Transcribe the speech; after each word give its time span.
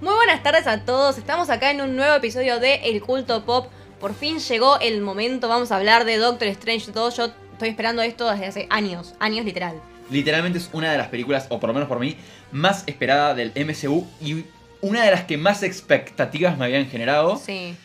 Muy 0.00 0.14
buenas 0.14 0.42
tardes 0.42 0.66
a 0.66 0.84
todos, 0.86 1.18
estamos 1.18 1.50
acá 1.50 1.70
en 1.70 1.82
un 1.82 1.94
nuevo 1.94 2.14
episodio 2.14 2.58
de 2.58 2.76
El 2.84 3.02
Culto 3.02 3.44
Pop. 3.44 3.66
Por 4.00 4.14
fin 4.14 4.38
llegó 4.38 4.80
el 4.80 5.02
momento, 5.02 5.46
vamos 5.46 5.72
a 5.72 5.76
hablar 5.76 6.06
de 6.06 6.16
Doctor 6.16 6.48
Strange 6.48 6.90
2. 6.90 7.16
Yo 7.18 7.26
estoy 7.52 7.68
esperando 7.68 8.00
esto 8.00 8.30
desde 8.30 8.46
hace 8.46 8.66
años, 8.70 9.12
años 9.20 9.44
literal. 9.44 9.78
Literalmente 10.10 10.58
es 10.58 10.70
una 10.72 10.90
de 10.90 10.96
las 10.96 11.08
películas, 11.08 11.46
o 11.50 11.60
por 11.60 11.68
lo 11.68 11.74
menos 11.74 11.86
por 11.86 12.00
mí, 12.00 12.16
más 12.50 12.84
esperada 12.86 13.34
del 13.34 13.52
MCU 13.54 14.06
y 14.22 14.44
una 14.80 15.04
de 15.04 15.10
las 15.10 15.24
que 15.24 15.36
más 15.36 15.62
expectativas 15.62 16.56
me 16.56 16.64
habían 16.64 16.86
generado. 16.86 17.36
Sí. 17.36 17.76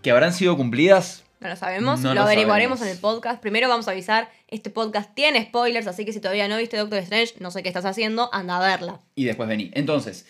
Que 0.00 0.12
habrán 0.12 0.32
sido 0.32 0.56
cumplidas. 0.56 1.24
No 1.40 1.48
lo 1.48 1.56
sabemos, 1.56 2.00
No 2.00 2.10
lo, 2.10 2.14
lo 2.14 2.22
averiguaremos 2.22 2.80
en 2.82 2.88
el 2.88 2.98
podcast. 2.98 3.42
Primero 3.42 3.68
vamos 3.68 3.88
a 3.88 3.90
avisar, 3.90 4.30
este 4.46 4.70
podcast 4.70 5.12
tiene 5.14 5.42
spoilers, 5.42 5.88
así 5.88 6.04
que 6.04 6.12
si 6.12 6.20
todavía 6.20 6.46
no 6.46 6.56
viste 6.56 6.76
Doctor 6.76 7.00
Strange, 7.00 7.34
no 7.40 7.50
sé 7.50 7.64
qué 7.64 7.68
estás 7.68 7.84
haciendo, 7.84 8.32
anda 8.32 8.58
a 8.58 8.60
verla. 8.60 9.00
Y 9.16 9.24
después 9.24 9.48
vení. 9.48 9.72
Entonces, 9.74 10.24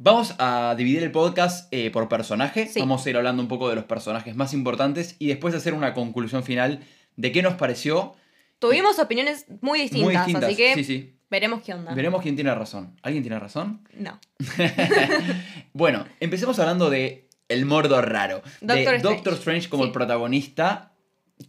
vamos 0.00 0.34
a 0.38 0.74
dividir 0.78 1.02
el 1.02 1.10
podcast 1.10 1.66
eh, 1.72 1.90
por 1.90 2.08
personaje. 2.08 2.66
Sí. 2.66 2.80
Vamos 2.80 3.04
a 3.04 3.10
ir 3.10 3.16
hablando 3.16 3.42
un 3.42 3.48
poco 3.48 3.68
de 3.68 3.74
los 3.74 3.84
personajes 3.84 4.36
más 4.36 4.54
importantes 4.54 5.16
y 5.18 5.26
después 5.26 5.54
hacer 5.54 5.74
una 5.74 5.92
conclusión 5.92 6.44
final 6.44 6.80
de 7.16 7.32
qué 7.32 7.42
nos 7.42 7.54
pareció. 7.54 8.14
Tuvimos 8.60 8.98
opiniones 8.98 9.46
muy 9.60 9.80
distintas, 9.80 10.04
muy 10.04 10.14
distintas. 10.16 10.44
así 10.44 10.56
que 10.56 10.74
Sí, 10.74 10.84
sí. 10.84 11.14
veremos 11.30 11.62
qué 11.62 11.74
onda. 11.74 11.94
Veremos 11.94 12.22
quién 12.22 12.36
tiene 12.36 12.54
razón. 12.54 12.96
¿Alguien 13.02 13.22
tiene 13.22 13.38
razón? 13.38 13.82
No. 13.94 14.18
Bueno, 15.72 16.06
empecemos 16.20 16.58
hablando 16.58 16.90
de 16.90 17.28
el 17.48 17.64
Mordor 17.66 18.10
raro. 18.10 18.42
Doctor 18.60 18.76
de 18.76 18.82
Strange. 18.82 19.02
Doctor 19.02 19.32
Strange 19.34 19.68
como 19.68 19.84
el 19.84 19.92
protagonista. 19.92 20.92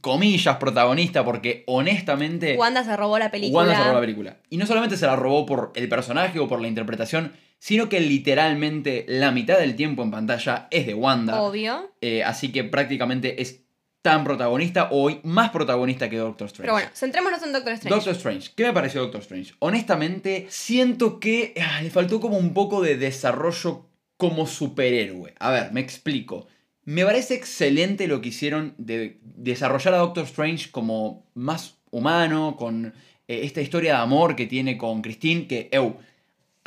Comillas, 0.02 0.58
protagonista, 0.58 1.26
porque 1.26 1.64
honestamente. 1.66 2.56
Wanda 2.58 2.84
se 2.84 2.96
robó 2.96 3.18
la 3.18 3.32
película. 3.32 3.58
Wanda 3.64 3.76
se 3.76 3.84
robó 3.84 3.94
la 3.96 4.02
película. 4.02 4.38
Y 4.52 4.58
no 4.58 4.68
solamente 4.68 4.98
se 4.98 5.08
la 5.08 5.16
robó 5.16 5.48
por 5.48 5.72
el 5.76 5.90
personaje 5.90 6.38
o 6.40 6.48
por 6.48 6.62
la 6.62 6.68
interpretación, 6.68 7.34
sino 7.60 7.90
que 7.90 8.00
literalmente 8.00 9.06
la 9.08 9.32
mitad 9.32 9.60
del 9.60 9.76
tiempo 9.76 10.02
en 10.02 10.12
pantalla 10.12 10.68
es 10.72 10.88
de 10.88 10.94
Wanda. 10.94 11.42
Obvio. 11.42 11.92
Eh, 12.02 12.24
así 12.24 12.52
que 12.52 12.64
prácticamente 12.64 13.42
es 13.42 13.62
tan 14.02 14.24
protagonista 14.24 14.88
o 14.92 15.12
más 15.24 15.50
protagonista 15.52 16.10
que 16.10 16.18
Doctor 16.18 16.48
Strange. 16.48 16.64
Pero 16.64 16.74
bueno, 16.74 16.90
centrémonos 16.94 17.44
en 17.44 17.52
Doctor 17.52 17.74
Strange. 17.74 17.96
Doctor 17.96 18.16
Strange, 18.16 18.52
¿qué 18.56 18.64
me 18.64 18.74
pareció 18.74 19.02
Doctor 19.02 19.22
Strange? 19.22 19.54
Honestamente, 19.60 20.48
siento 20.50 21.20
que 21.20 21.54
ah, 21.62 21.82
le 21.82 21.90
faltó 21.90 22.22
como 22.22 22.38
un 22.38 22.54
poco 22.54 22.82
de 22.82 22.96
desarrollo 22.98 23.86
como 24.16 24.48
superhéroe. 24.48 25.34
A 25.40 25.52
ver, 25.52 25.74
me 25.74 25.82
explico. 25.82 26.48
Me 26.86 27.06
parece 27.06 27.36
excelente 27.36 28.08
lo 28.08 28.22
que 28.22 28.30
hicieron 28.30 28.74
de 28.78 29.20
desarrollar 29.22 29.94
a 29.94 29.98
Doctor 29.98 30.24
Strange 30.24 30.72
como 30.72 31.30
más 31.34 31.76
humano, 31.92 32.56
con 32.58 32.94
eh, 33.28 33.42
esta 33.44 33.62
historia 33.62 33.94
de 33.94 34.02
amor 34.02 34.36
que 34.36 34.46
tiene 34.46 34.78
con 34.78 35.02
Christine, 35.02 35.46
que, 35.46 35.70
eu, 35.72 35.98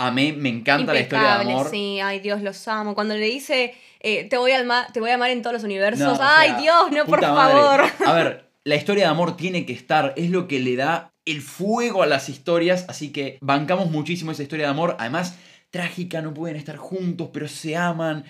amé, 0.06 0.32
me 0.32 0.48
encanta 0.48 0.92
la 0.92 1.00
historia 1.00 1.38
de 1.38 1.50
amor. 1.50 1.68
Sí, 1.70 2.00
ay 2.00 2.20
Dios, 2.20 2.42
los 2.42 2.66
amo. 2.68 2.94
Cuando 2.94 3.14
le 3.14 3.26
dice, 3.26 3.74
eh, 4.00 4.24
te, 4.24 4.36
voy 4.36 4.52
a 4.52 4.58
alma- 4.58 4.86
te 4.92 5.00
voy 5.00 5.10
a 5.10 5.14
amar 5.14 5.30
en 5.30 5.42
todos 5.42 5.54
los 5.54 5.64
universos. 5.64 6.04
No, 6.06 6.12
o 6.12 6.16
sea, 6.16 6.38
ay 6.40 6.54
Dios, 6.60 6.90
no, 6.92 7.04
por 7.06 7.20
madre. 7.22 7.54
favor. 7.54 7.84
A 8.06 8.12
ver, 8.12 8.50
la 8.64 8.76
historia 8.76 9.04
de 9.04 9.10
amor 9.10 9.36
tiene 9.36 9.66
que 9.66 9.72
estar, 9.72 10.12
es 10.16 10.30
lo 10.30 10.46
que 10.48 10.60
le 10.60 10.76
da 10.76 11.10
el 11.24 11.40
fuego 11.40 12.02
a 12.02 12.06
las 12.06 12.28
historias, 12.28 12.84
así 12.88 13.12
que 13.12 13.38
bancamos 13.40 13.90
muchísimo 13.90 14.32
esa 14.32 14.42
historia 14.42 14.66
de 14.66 14.70
amor. 14.72 14.96
Además, 14.98 15.36
trágica, 15.70 16.20
no 16.20 16.34
pueden 16.34 16.56
estar 16.56 16.76
juntos, 16.76 17.30
pero 17.32 17.48
se 17.48 17.76
aman. 17.76 18.24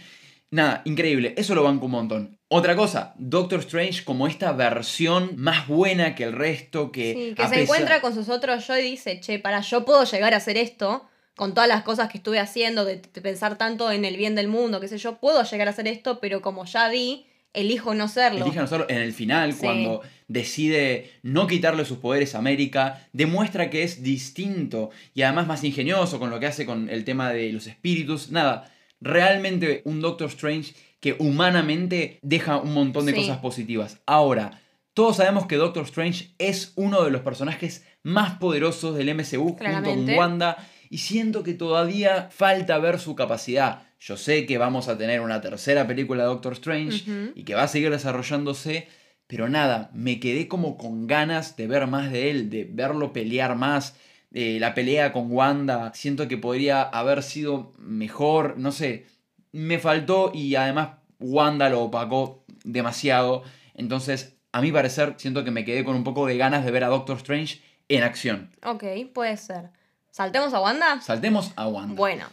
Nada, 0.50 0.82
increíble, 0.84 1.32
eso 1.38 1.54
lo 1.54 1.62
banco 1.62 1.86
un 1.86 1.92
montón. 1.92 2.38
Otra 2.48 2.76
cosa, 2.76 3.14
Doctor 3.16 3.60
Strange 3.60 4.04
como 4.04 4.26
esta 4.26 4.52
versión 4.52 5.30
más 5.36 5.66
buena 5.66 6.14
que 6.14 6.24
el 6.24 6.34
resto, 6.34 6.92
que... 6.92 7.14
Sí, 7.14 7.34
que 7.34 7.42
se 7.44 7.48
pesar- 7.48 7.58
encuentra 7.62 8.00
con 8.02 8.12
sus 8.14 8.28
otros 8.28 8.66
yo 8.68 8.76
y 8.76 8.82
dice, 8.82 9.18
che, 9.20 9.38
para, 9.38 9.62
yo 9.62 9.86
puedo 9.86 10.04
llegar 10.04 10.34
a 10.34 10.36
hacer 10.36 10.58
esto. 10.58 11.06
Con 11.36 11.54
todas 11.54 11.68
las 11.68 11.82
cosas 11.82 12.10
que 12.10 12.18
estuve 12.18 12.38
haciendo, 12.38 12.84
de, 12.84 12.96
de 12.96 13.20
pensar 13.22 13.56
tanto 13.56 13.90
en 13.90 14.04
el 14.04 14.16
bien 14.16 14.34
del 14.34 14.48
mundo, 14.48 14.80
qué 14.80 14.88
sé 14.88 14.98
yo, 14.98 15.18
puedo 15.18 15.42
llegar 15.44 15.66
a 15.68 15.70
hacer 15.70 15.88
esto, 15.88 16.20
pero 16.20 16.42
como 16.42 16.64
ya 16.66 16.88
vi, 16.88 17.26
elijo 17.54 17.94
no 17.94 18.06
serlo. 18.08 18.44
Elijan 18.44 18.64
hacerlo 18.64 18.86
en 18.88 18.98
el 18.98 19.12
final, 19.12 19.52
Sí. 19.52 19.60
cuando 19.60 20.02
decide 20.28 21.10
no 21.22 21.46
quitarle 21.46 21.84
sus 21.84 21.98
poderes 21.98 22.34
a 22.34 22.38
América, 22.38 23.06
demuestra 23.12 23.70
que 23.70 23.82
es 23.82 24.02
distinto 24.02 24.90
y 25.14 25.22
además 25.22 25.46
más 25.46 25.64
ingenioso 25.64 26.18
con 26.18 26.30
lo 26.30 26.40
que 26.40 26.46
hace 26.46 26.66
con 26.66 26.88
el 26.90 27.04
tema 27.04 27.30
de 27.32 27.52
los 27.52 27.66
espíritus. 27.66 28.30
Nada, 28.30 28.70
realmente 29.00 29.82
un 29.84 30.00
Doctor 30.00 30.28
Strange 30.28 30.74
que 31.00 31.16
humanamente 31.18 32.18
deja 32.22 32.58
un 32.58 32.72
montón 32.72 33.06
de 33.06 33.12
Sí. 33.12 33.18
cosas 33.20 33.38
positivas. 33.38 33.98
Ahora, 34.06 34.60
todos 34.94 35.16
sabemos 35.16 35.46
que 35.46 35.56
Doctor 35.56 35.84
Strange 35.84 36.30
es 36.38 36.72
uno 36.76 37.02
de 37.04 37.10
los 37.10 37.22
personajes 37.22 37.84
más 38.02 38.38
poderosos 38.38 38.96
del 38.96 39.08
MCU 39.08 39.56
junto 39.58 39.82
con 39.82 40.08
Wanda 40.10 40.56
y 40.92 40.98
siento 40.98 41.42
que 41.42 41.54
todavía 41.54 42.28
falta 42.30 42.76
ver 42.76 42.98
su 42.98 43.14
capacidad. 43.14 43.84
Yo 43.98 44.18
sé 44.18 44.44
que 44.44 44.58
vamos 44.58 44.88
a 44.88 44.98
tener 44.98 45.22
una 45.22 45.40
tercera 45.40 45.86
película 45.86 46.24
de 46.24 46.28
Doctor 46.28 46.52
Strange 46.52 47.32
y 47.34 47.44
que 47.44 47.54
va 47.54 47.62
a 47.62 47.68
seguir 47.68 47.90
desarrollándose, 47.90 48.88
pero 49.26 49.48
nada, 49.48 49.90
me 49.94 50.20
quedé 50.20 50.48
como 50.48 50.76
con 50.76 51.06
ganas 51.06 51.56
de 51.56 51.66
ver 51.66 51.86
más 51.86 52.12
de 52.12 52.30
él, 52.30 52.50
de 52.50 52.68
verlo 52.70 53.14
pelear 53.14 53.56
más. 53.56 53.96
Eh, 54.34 54.58
la 54.60 54.74
pelea 54.74 55.14
con 55.14 55.32
Wanda, 55.32 55.94
siento 55.94 56.28
que 56.28 56.36
podría 56.36 56.82
haber 56.82 57.22
sido 57.22 57.72
mejor, 57.78 58.58
no 58.58 58.70
sé, 58.70 59.06
me 59.50 59.78
faltó 59.78 60.30
y 60.34 60.56
además 60.56 60.98
Wanda 61.18 61.70
lo 61.70 61.84
opacó 61.84 62.44
demasiado. 62.64 63.44
Entonces, 63.72 64.36
a 64.52 64.60
mi 64.60 64.70
parecer, 64.70 65.14
siento 65.16 65.42
que 65.42 65.52
me 65.52 65.64
quedé 65.64 65.84
con 65.84 65.96
un 65.96 66.04
poco 66.04 66.26
de 66.26 66.36
ganas 66.36 66.66
de 66.66 66.70
ver 66.70 66.84
a 66.84 66.88
Doctor 66.88 67.16
Strange 67.16 67.62
en 67.88 68.02
acción. 68.02 68.50
Ok, 68.62 68.84
puede 69.14 69.38
ser. 69.38 69.70
¿Saltemos 70.12 70.52
a 70.54 70.60
Wanda? 70.60 71.00
Saltemos 71.00 71.52
a 71.56 71.66
Wanda. 71.66 71.94
Bueno, 71.94 72.26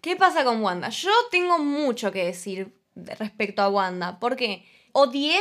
¿qué 0.00 0.16
pasa 0.16 0.42
con 0.42 0.62
Wanda? 0.62 0.88
Yo 0.88 1.10
tengo 1.30 1.58
mucho 1.58 2.10
que 2.10 2.24
decir 2.24 2.74
de- 2.94 3.14
respecto 3.14 3.62
a 3.62 3.68
Wanda, 3.68 4.18
porque 4.18 4.66
odié, 4.92 5.38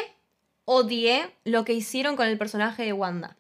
odié 0.66 1.34
lo 1.46 1.64
que 1.66 1.74
hicieron 1.74 2.16
con 2.16 2.28
el 2.28 2.38
personaje 2.38 2.84
de 2.84 2.94
Wanda. 2.94 3.38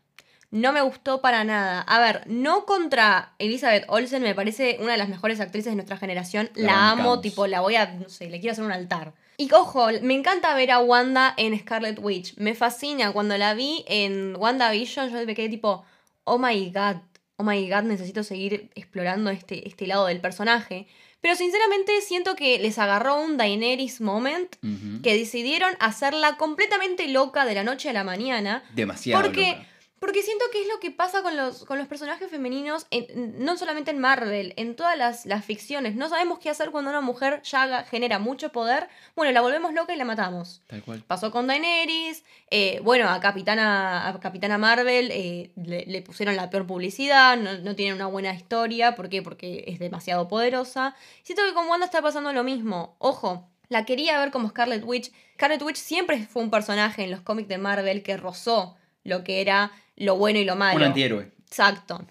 No 0.51 0.71
me 0.71 0.81
gustó 0.81 1.19
para 1.19 1.43
nada. 1.43 1.81
A 1.81 1.99
ver, 1.99 2.23
no 2.27 2.65
contra 2.65 3.33
Elizabeth 3.39 3.83
Olsen, 3.89 4.23
me 4.23 4.33
parece 4.35 4.77
una 4.79 4.93
de 4.93 4.97
las 4.97 5.09
mejores 5.09 5.41
actrices 5.41 5.71
de 5.73 5.75
nuestra 5.75 5.97
generación. 5.97 6.49
La 6.55 6.65
La, 6.71 6.91
amo, 6.91 7.19
tipo, 7.19 7.45
la 7.47 7.59
voy 7.59 7.75
a, 7.75 7.87
no 7.87 8.07
sé, 8.07 8.29
le 8.29 8.39
quiero 8.39 8.53
hacer 8.53 8.63
un 8.63 8.71
altar. 8.71 9.11
Y 9.37 9.51
ojo, 9.53 9.87
me 10.01 10.13
encanta 10.13 10.55
ver 10.55 10.71
a 10.71 10.79
Wanda 10.79 11.33
en 11.35 11.59
Scarlet 11.59 11.99
Witch. 12.01 12.37
Me 12.37 12.55
fascina. 12.55 13.11
Cuando 13.11 13.37
la 13.37 13.53
vi 13.53 13.83
en 13.89 14.33
WandaVision, 14.37 15.09
yo 15.09 15.25
me 15.25 15.35
quedé 15.35 15.49
tipo, 15.49 15.83
oh 16.23 16.37
my 16.37 16.69
god, 16.69 16.97
oh 17.37 17.43
my 17.43 17.69
god, 17.69 17.83
necesito 17.83 18.23
seguir 18.23 18.69
explorando 18.75 19.29
este, 19.29 19.67
este 19.67 19.87
lado 19.87 20.07
del 20.07 20.21
personaje. 20.21 20.87
Pero 21.21 21.35
sinceramente 21.35 22.01
siento 22.01 22.35
que 22.35 22.59
les 22.59 22.77
agarró 22.77 23.19
un 23.19 23.37
Daenerys 23.37 23.99
moment 23.99 24.55
que 25.01 25.17
decidieron 25.17 25.71
hacerla 25.79 26.37
completamente 26.37 27.07
loca 27.07 27.45
de 27.45 27.55
la 27.55 27.63
noche 27.63 27.89
a 27.89 27.93
la 27.93 28.03
mañana. 28.03 28.63
Demasiado. 28.75 29.23
Porque, 29.23 29.53
loca. 29.53 29.67
Porque 29.99 30.21
siento 30.21 30.45
que 30.51 30.61
es 30.61 30.67
lo 30.67 30.79
que 30.79 30.91
pasa 30.91 31.21
con 31.23 31.35
los, 31.37 31.65
con 31.65 31.77
los 31.77 31.87
personajes 31.87 32.29
femeninos, 32.29 32.85
en- 32.91 33.43
no 33.43 33.57
solamente 33.57 33.91
en 33.91 33.99
Marvel, 33.99 34.53
en 34.57 34.75
todas 34.75 34.97
las, 34.97 35.25
las 35.25 35.43
ficciones. 35.45 35.95
No 35.95 36.09
sabemos 36.09 36.39
qué 36.39 36.49
hacer 36.49 36.69
cuando 36.71 36.91
una 36.91 37.01
mujer 37.01 37.41
ya 37.43 37.83
genera 37.85 38.19
mucho 38.19 38.51
poder. 38.51 38.87
Bueno, 39.15 39.31
la 39.31 39.41
volvemos 39.41 39.73
loca 39.73 39.93
y 39.93 39.97
la 39.97 40.05
matamos. 40.05 40.61
Tal 40.67 40.83
cual. 40.83 41.03
Pasó 41.07 41.31
con 41.31 41.47
Daenerys, 41.47 42.23
eh, 42.51 42.79
bueno, 42.83 43.09
a 43.09 43.19
Capitana, 43.19 44.07
a 44.07 44.19
Capitana 44.19 44.57
Marvel 44.57 45.09
eh, 45.11 45.51
le, 45.55 45.85
le 45.85 46.01
pusieron 46.01 46.35
la 46.35 46.49
peor 46.49 46.67
publicidad, 46.67 47.37
no, 47.37 47.57
no 47.59 47.75
tiene 47.75 47.93
una 47.93 48.07
buena 48.07 48.33
historia, 48.33 48.95
¿por 48.95 49.09
qué? 49.09 49.21
Porque 49.21 49.63
es 49.67 49.79
demasiado 49.79 50.27
poderosa. 50.27 50.95
Siento 51.23 51.43
que 51.47 51.53
con 51.53 51.67
Wanda 51.67 51.85
está 51.85 52.01
pasando 52.01 52.31
lo 52.33 52.43
mismo. 52.43 52.95
Ojo, 52.99 53.47
la 53.69 53.85
quería 53.85 54.19
ver 54.19 54.31
como 54.31 54.49
Scarlet 54.49 54.83
Witch. 54.83 55.11
Scarlet 55.35 55.61
Witch 55.63 55.77
siempre 55.77 56.27
fue 56.27 56.43
un 56.43 56.51
personaje 56.51 57.03
en 57.03 57.11
los 57.11 57.21
cómics 57.21 57.47
de 57.49 57.57
Marvel 57.57 58.03
que 58.03 58.17
rozó 58.17 58.75
lo 59.03 59.23
que 59.23 59.41
era 59.41 59.71
lo 59.95 60.17
bueno 60.17 60.39
y 60.39 60.45
lo 60.45 60.55
malo. 60.55 60.77
Un 60.77 60.83
antihéroe. 60.83 61.31
Exacto. 61.47 62.05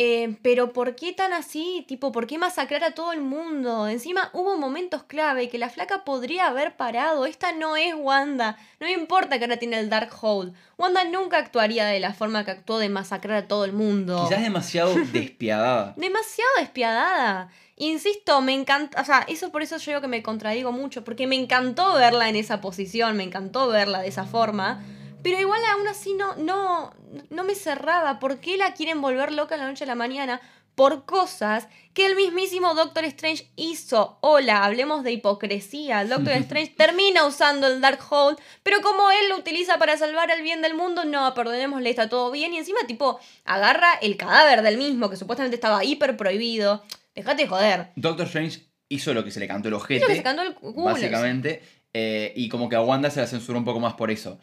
Eh, 0.00 0.36
pero 0.42 0.72
¿por 0.72 0.94
qué 0.94 1.12
tan 1.12 1.32
así? 1.32 1.84
Tipo, 1.88 2.12
¿por 2.12 2.28
qué 2.28 2.38
masacrar 2.38 2.84
a 2.84 2.92
todo 2.92 3.12
el 3.12 3.20
mundo? 3.20 3.88
Encima 3.88 4.30
hubo 4.32 4.56
momentos 4.56 5.02
clave 5.02 5.48
que 5.48 5.58
la 5.58 5.70
flaca 5.70 6.04
podría 6.04 6.46
haber 6.46 6.76
parado. 6.76 7.26
Esta 7.26 7.50
no 7.50 7.76
es 7.76 7.94
Wanda. 7.96 8.56
No 8.78 8.86
me 8.86 8.92
importa 8.92 9.38
que 9.38 9.44
ahora 9.44 9.56
tiene 9.56 9.80
el 9.80 9.90
Dark 9.90 10.10
Hold. 10.20 10.54
Wanda 10.76 11.02
nunca 11.02 11.38
actuaría 11.38 11.84
de 11.86 11.98
la 11.98 12.14
forma 12.14 12.44
que 12.44 12.52
actuó 12.52 12.78
de 12.78 12.88
masacrar 12.88 13.38
a 13.38 13.48
todo 13.48 13.64
el 13.64 13.72
mundo. 13.72 14.24
Quizás 14.28 14.40
demasiado 14.40 14.94
despiadada. 15.12 15.94
Demasiado 15.96 16.50
despiadada. 16.60 17.50
Insisto, 17.74 18.40
me 18.40 18.54
encanta, 18.54 19.00
o 19.00 19.04
sea, 19.04 19.24
eso 19.28 19.50
por 19.50 19.62
eso 19.62 19.78
yo 19.78 19.90
digo 19.90 20.00
que 20.00 20.08
me 20.08 20.22
contradigo 20.22 20.70
mucho, 20.70 21.04
porque 21.04 21.26
me 21.26 21.36
encantó 21.36 21.94
verla 21.94 22.28
en 22.28 22.34
esa 22.34 22.60
posición, 22.60 23.16
me 23.16 23.22
encantó 23.22 23.68
verla 23.68 24.00
de 24.00 24.08
esa 24.08 24.24
forma, 24.24 24.82
pero 25.22 25.38
igual 25.40 25.60
aún 25.72 25.86
así 25.88 26.14
no, 26.14 26.34
no, 26.36 26.92
no 27.30 27.44
me 27.44 27.54
cerraba. 27.54 28.18
¿Por 28.20 28.38
qué 28.38 28.56
la 28.56 28.74
quieren 28.74 29.00
volver 29.00 29.32
loca 29.32 29.54
en 29.54 29.60
la 29.62 29.68
noche 29.68 29.84
a 29.84 29.88
la 29.88 29.94
mañana? 29.94 30.40
Por 30.74 31.06
cosas 31.06 31.66
que 31.92 32.06
el 32.06 32.14
mismísimo 32.14 32.72
Doctor 32.74 33.04
Strange 33.06 33.50
hizo. 33.56 34.18
Hola, 34.20 34.64
hablemos 34.64 35.02
de 35.02 35.10
hipocresía. 35.10 36.02
El 36.02 36.08
Doctor 36.08 36.32
Strange 36.34 36.74
termina 36.76 37.24
usando 37.26 37.66
el 37.66 37.80
Darkhold, 37.80 38.38
pero 38.62 38.80
como 38.80 39.10
él 39.10 39.28
lo 39.28 39.38
utiliza 39.38 39.78
para 39.78 39.96
salvar 39.96 40.30
el 40.30 40.42
bien 40.42 40.62
del 40.62 40.74
mundo, 40.74 41.04
no, 41.04 41.34
perdonémosle, 41.34 41.90
está 41.90 42.08
todo 42.08 42.30
bien. 42.30 42.54
Y 42.54 42.58
encima, 42.58 42.78
tipo, 42.86 43.18
agarra 43.44 43.94
el 44.02 44.16
cadáver 44.16 44.62
del 44.62 44.78
mismo, 44.78 45.10
que 45.10 45.16
supuestamente 45.16 45.56
estaba 45.56 45.84
hiper 45.84 46.16
prohibido. 46.16 46.84
Dejate 47.14 47.42
de 47.42 47.48
joder. 47.48 47.88
Doctor 47.96 48.26
Strange 48.26 48.60
hizo 48.88 49.12
lo 49.12 49.24
que 49.24 49.32
se 49.32 49.40
le 49.40 49.48
cantó 49.48 49.66
el 49.68 49.74
ojete. 49.74 49.96
Creo 50.04 50.08
que 50.08 50.16
se 50.16 50.22
cantó 50.22 50.42
el 50.42 50.54
culo. 50.54 50.84
básicamente. 50.84 51.60
eh, 51.92 52.32
y 52.36 52.48
como 52.48 52.68
que 52.68 52.76
a 52.76 52.80
Wanda 52.82 53.10
se 53.10 53.20
la 53.20 53.26
censuró 53.26 53.58
un 53.58 53.64
poco 53.64 53.80
más 53.80 53.94
por 53.94 54.12
eso. 54.12 54.38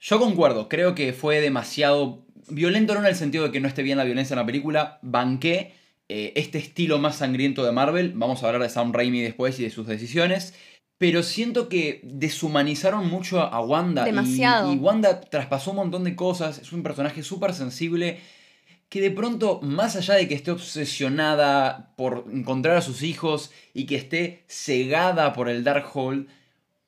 Yo 0.00 0.18
concuerdo, 0.18 0.68
creo 0.68 0.94
que 0.94 1.12
fue 1.12 1.40
demasiado 1.40 2.24
violento, 2.48 2.94
no 2.94 3.00
en 3.00 3.06
el 3.06 3.14
sentido 3.16 3.44
de 3.44 3.52
que 3.52 3.60
no 3.60 3.68
esté 3.68 3.82
bien 3.82 3.98
la 3.98 4.04
violencia 4.04 4.34
en 4.34 4.38
la 4.40 4.46
película. 4.46 4.98
Banqué 5.02 5.74
eh, 6.08 6.32
este 6.36 6.58
estilo 6.58 6.98
más 6.98 7.16
sangriento 7.16 7.64
de 7.64 7.72
Marvel. 7.72 8.12
Vamos 8.14 8.42
a 8.42 8.46
hablar 8.46 8.62
de 8.62 8.68
Sam 8.68 8.92
Raimi 8.92 9.20
después 9.20 9.58
y 9.58 9.64
de 9.64 9.70
sus 9.70 9.86
decisiones. 9.86 10.54
Pero 10.98 11.22
siento 11.22 11.68
que 11.68 12.00
deshumanizaron 12.04 13.08
mucho 13.08 13.40
a 13.40 13.60
Wanda. 13.60 14.02
y- 14.02 14.06
Demasiado. 14.06 14.72
Y, 14.72 14.76
Wanda 14.76 15.20
traspasó 15.20 15.70
un 15.70 15.76
montón 15.76 16.04
de 16.04 16.16
cosas. 16.16 16.58
Es 16.58 16.72
un 16.72 16.82
personaje 16.82 17.22
súper 17.22 17.52
sensible. 17.54 18.18
Que 18.88 19.00
de 19.02 19.10
pronto, 19.10 19.60
más 19.62 19.96
allá 19.96 20.14
de 20.14 20.26
que 20.28 20.34
esté 20.34 20.50
obsesionada 20.50 21.92
por 21.96 22.24
encontrar 22.32 22.76
a 22.76 22.80
sus 22.82 23.02
hijos 23.02 23.50
y 23.74 23.84
que 23.86 23.96
esté 23.96 24.44
cegada 24.48 25.34
por 25.34 25.48
el 25.50 25.62
Darkhold, 25.62 26.26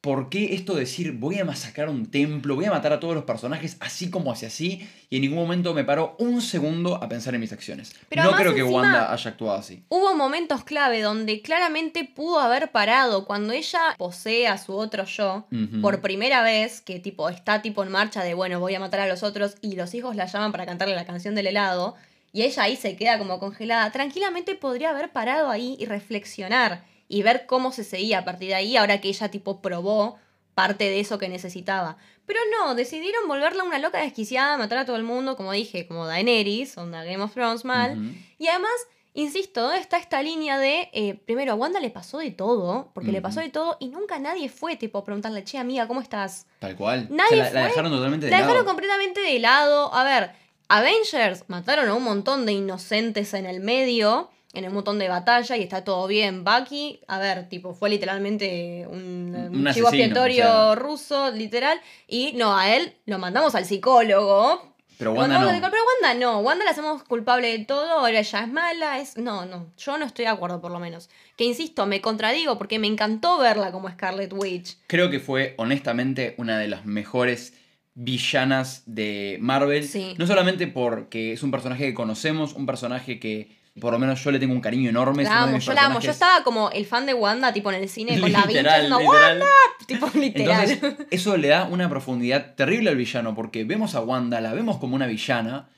¿por 0.00 0.30
qué 0.30 0.54
esto 0.54 0.74
de 0.74 0.80
decir 0.80 1.12
voy 1.12 1.38
a 1.38 1.44
masacrar 1.44 1.88
un 1.88 2.10
templo, 2.10 2.54
voy 2.54 2.64
a 2.64 2.70
matar 2.70 2.92
a 2.92 3.00
todos 3.00 3.14
los 3.14 3.24
personajes 3.24 3.76
así 3.80 4.10
como 4.10 4.32
hacia 4.32 4.48
así? 4.48 4.88
Y 5.10 5.16
en 5.16 5.22
ningún 5.22 5.38
momento 5.38 5.74
me 5.74 5.84
paró 5.84 6.16
un 6.18 6.40
segundo 6.40 6.94
a 6.94 7.08
pensar 7.08 7.34
en 7.34 7.40
mis 7.40 7.52
acciones. 7.52 7.94
Pero 8.08 8.24
no 8.24 8.32
creo 8.32 8.54
que 8.54 8.62
Wanda 8.62 9.12
haya 9.12 9.30
actuado 9.30 9.58
así. 9.58 9.82
Hubo 9.88 10.14
momentos 10.14 10.64
clave 10.64 11.02
donde 11.02 11.42
claramente 11.42 12.04
pudo 12.04 12.40
haber 12.40 12.70
parado 12.70 13.26
cuando 13.26 13.52
ella 13.52 13.94
posee 13.98 14.48
a 14.48 14.58
su 14.58 14.74
otro 14.74 15.04
yo 15.04 15.46
por 15.82 16.00
primera 16.00 16.42
vez, 16.42 16.80
que 16.80 17.00
tipo 17.00 17.28
está 17.28 17.62
tipo 17.62 17.82
en 17.82 17.90
marcha 17.90 18.22
de 18.22 18.34
bueno, 18.34 18.60
voy 18.60 18.74
a 18.74 18.80
matar 18.80 19.00
a 19.00 19.06
los 19.06 19.22
otros 19.22 19.56
y 19.60 19.76
los 19.76 19.94
hijos 19.94 20.16
la 20.16 20.26
llaman 20.26 20.52
para 20.52 20.66
cantarle 20.66 20.94
la 20.94 21.04
canción 21.04 21.34
del 21.34 21.48
helado 21.48 21.96
y 22.32 22.42
ella 22.42 22.62
ahí 22.64 22.76
se 22.76 22.96
queda 22.96 23.18
como 23.18 23.38
congelada, 23.38 23.90
tranquilamente 23.90 24.54
podría 24.54 24.90
haber 24.90 25.10
parado 25.10 25.50
ahí 25.50 25.76
y 25.80 25.86
reflexionar 25.86 26.84
y 27.10 27.22
ver 27.22 27.44
cómo 27.46 27.72
se 27.72 27.82
seguía 27.82 28.20
a 28.20 28.24
partir 28.24 28.48
de 28.48 28.54
ahí 28.54 28.76
ahora 28.76 29.00
que 29.00 29.08
ella 29.08 29.28
tipo 29.30 29.60
probó 29.60 30.16
parte 30.54 30.84
de 30.84 31.00
eso 31.00 31.18
que 31.18 31.28
necesitaba. 31.28 31.96
Pero 32.24 32.38
no, 32.56 32.76
decidieron 32.76 33.26
volverla 33.26 33.64
una 33.64 33.80
loca 33.80 33.98
desquiciada, 33.98 34.56
matar 34.56 34.78
a 34.78 34.84
todo 34.84 34.94
el 34.94 35.02
mundo, 35.02 35.36
como 35.36 35.50
dije, 35.50 35.88
como 35.88 36.06
Daenerys, 36.06 36.78
onda 36.78 37.02
Game 37.02 37.20
of 37.22 37.34
Thrones 37.34 37.64
mal. 37.64 37.98
Y 38.38 38.46
además, 38.46 38.70
insisto, 39.12 39.62
¿dónde 39.62 39.80
está 39.80 39.96
esta 39.96 40.22
línea 40.22 40.56
de, 40.56 40.88
eh, 40.92 41.14
primero, 41.26 41.50
a 41.50 41.54
Wanda 41.56 41.80
le 41.80 41.90
pasó 41.90 42.18
de 42.18 42.30
todo, 42.30 42.92
porque 42.94 43.10
le 43.10 43.20
pasó 43.20 43.40
de 43.40 43.48
todo 43.48 43.76
y 43.80 43.88
nunca 43.88 44.20
nadie 44.20 44.48
fue, 44.48 44.76
tipo, 44.76 44.98
a 44.98 45.04
preguntarle, 45.04 45.42
che, 45.42 45.58
amiga, 45.58 45.88
¿cómo 45.88 46.00
estás? 46.00 46.46
Tal 46.60 46.76
cual. 46.76 47.08
Nadie 47.10 47.38
la, 47.38 47.44
la 47.46 47.50
fue. 47.50 47.62
dejaron 47.62 47.90
totalmente 47.90 48.26
de 48.26 48.30
La 48.30 48.38
dejaron 48.38 48.58
lado. 48.58 48.66
completamente 48.68 49.20
de 49.20 49.38
lado. 49.40 49.92
A 49.92 50.04
ver, 50.04 50.30
Avengers 50.68 51.42
mataron 51.48 51.88
a 51.88 51.94
un 51.94 52.04
montón 52.04 52.46
de 52.46 52.52
inocentes 52.52 53.34
en 53.34 53.46
el 53.46 53.58
medio, 53.58 54.30
en 54.52 54.66
un 54.66 54.74
montón 54.74 54.98
de 54.98 55.08
batalla 55.08 55.56
y 55.56 55.62
está 55.62 55.84
todo 55.84 56.06
bien. 56.06 56.44
Bucky, 56.44 57.00
a 57.06 57.18
ver, 57.18 57.48
tipo, 57.48 57.74
fue 57.74 57.90
literalmente 57.90 58.86
un, 58.88 59.34
Un 59.52 59.72
chivo 59.72 59.88
expiatorio 59.88 60.44
o 60.44 60.48
sea. 60.48 60.74
ruso, 60.74 61.30
literal. 61.30 61.80
Y 62.08 62.32
no, 62.34 62.56
a 62.56 62.74
él 62.74 62.94
lo 63.06 63.18
mandamos 63.18 63.54
al 63.54 63.64
psicólogo. 63.64 64.74
Pero 64.98 65.12
Wanda 65.12 65.38
no. 65.38 65.46
psicólogo, 65.46 65.70
Pero 65.70 65.82
Wanda 66.10 66.20
no, 66.20 66.40
Wanda 66.40 66.64
la 66.64 66.72
hacemos 66.72 67.02
culpable 67.04 67.56
de 67.56 67.64
todo, 67.64 67.90
ahora 67.90 68.18
ella 68.18 68.40
es 68.40 68.48
mala, 68.48 68.98
es... 68.98 69.16
No, 69.16 69.46
no, 69.46 69.72
yo 69.78 69.96
no 69.96 70.04
estoy 70.04 70.26
de 70.26 70.30
acuerdo 70.30 70.60
por 70.60 70.72
lo 70.72 70.78
menos. 70.78 71.08
Que 71.36 71.44
insisto, 71.44 71.86
me 71.86 72.00
contradigo 72.02 72.58
porque 72.58 72.78
me 72.78 72.86
encantó 72.86 73.38
verla 73.38 73.72
como 73.72 73.88
Scarlet 73.88 74.32
Witch. 74.32 74.76
Creo 74.88 75.08
que 75.08 75.20
fue, 75.20 75.54
honestamente, 75.56 76.34
una 76.36 76.58
de 76.58 76.68
las 76.68 76.84
mejores 76.84 77.54
villanas 77.94 78.82
de 78.86 79.38
Marvel. 79.40 79.86
Sí. 79.86 80.14
No 80.18 80.26
solamente 80.26 80.66
porque 80.66 81.32
es 81.32 81.42
un 81.42 81.50
personaje 81.50 81.86
que 81.86 81.94
conocemos, 81.94 82.52
un 82.52 82.66
personaje 82.66 83.18
que 83.18 83.59
por 83.78 83.92
lo 83.92 83.98
menos 83.98 84.22
yo 84.24 84.30
le 84.30 84.38
tengo 84.38 84.52
un 84.52 84.60
cariño 84.60 84.90
enorme. 84.90 85.24
La 85.24 85.42
amo, 85.42 85.58
yo 85.58 85.72
la 85.72 85.86
amo. 85.86 86.00
Yo 86.00 86.10
estaba 86.10 86.42
como 86.42 86.70
el 86.70 86.86
fan 86.86 87.06
de 87.06 87.14
Wanda, 87.14 87.52
tipo 87.52 87.70
en 87.70 87.82
el 87.82 87.88
cine, 87.88 88.18
con 88.18 88.32
la 88.32 88.42
vincha 88.44 88.62
diciendo. 88.74 88.98
¡Wanda! 88.98 89.46
Tipo 89.86 90.10
literal. 90.14 90.70
Entonces, 90.70 91.06
eso 91.10 91.36
le 91.36 91.48
da 91.48 91.64
una 91.64 91.88
profundidad 91.88 92.54
terrible 92.54 92.90
al 92.90 92.96
villano, 92.96 93.34
porque 93.34 93.64
vemos 93.64 93.94
a 93.94 94.00
Wanda, 94.00 94.40
la 94.40 94.52
vemos 94.54 94.78
como 94.78 94.96
una 94.96 95.06
villana, 95.06 95.68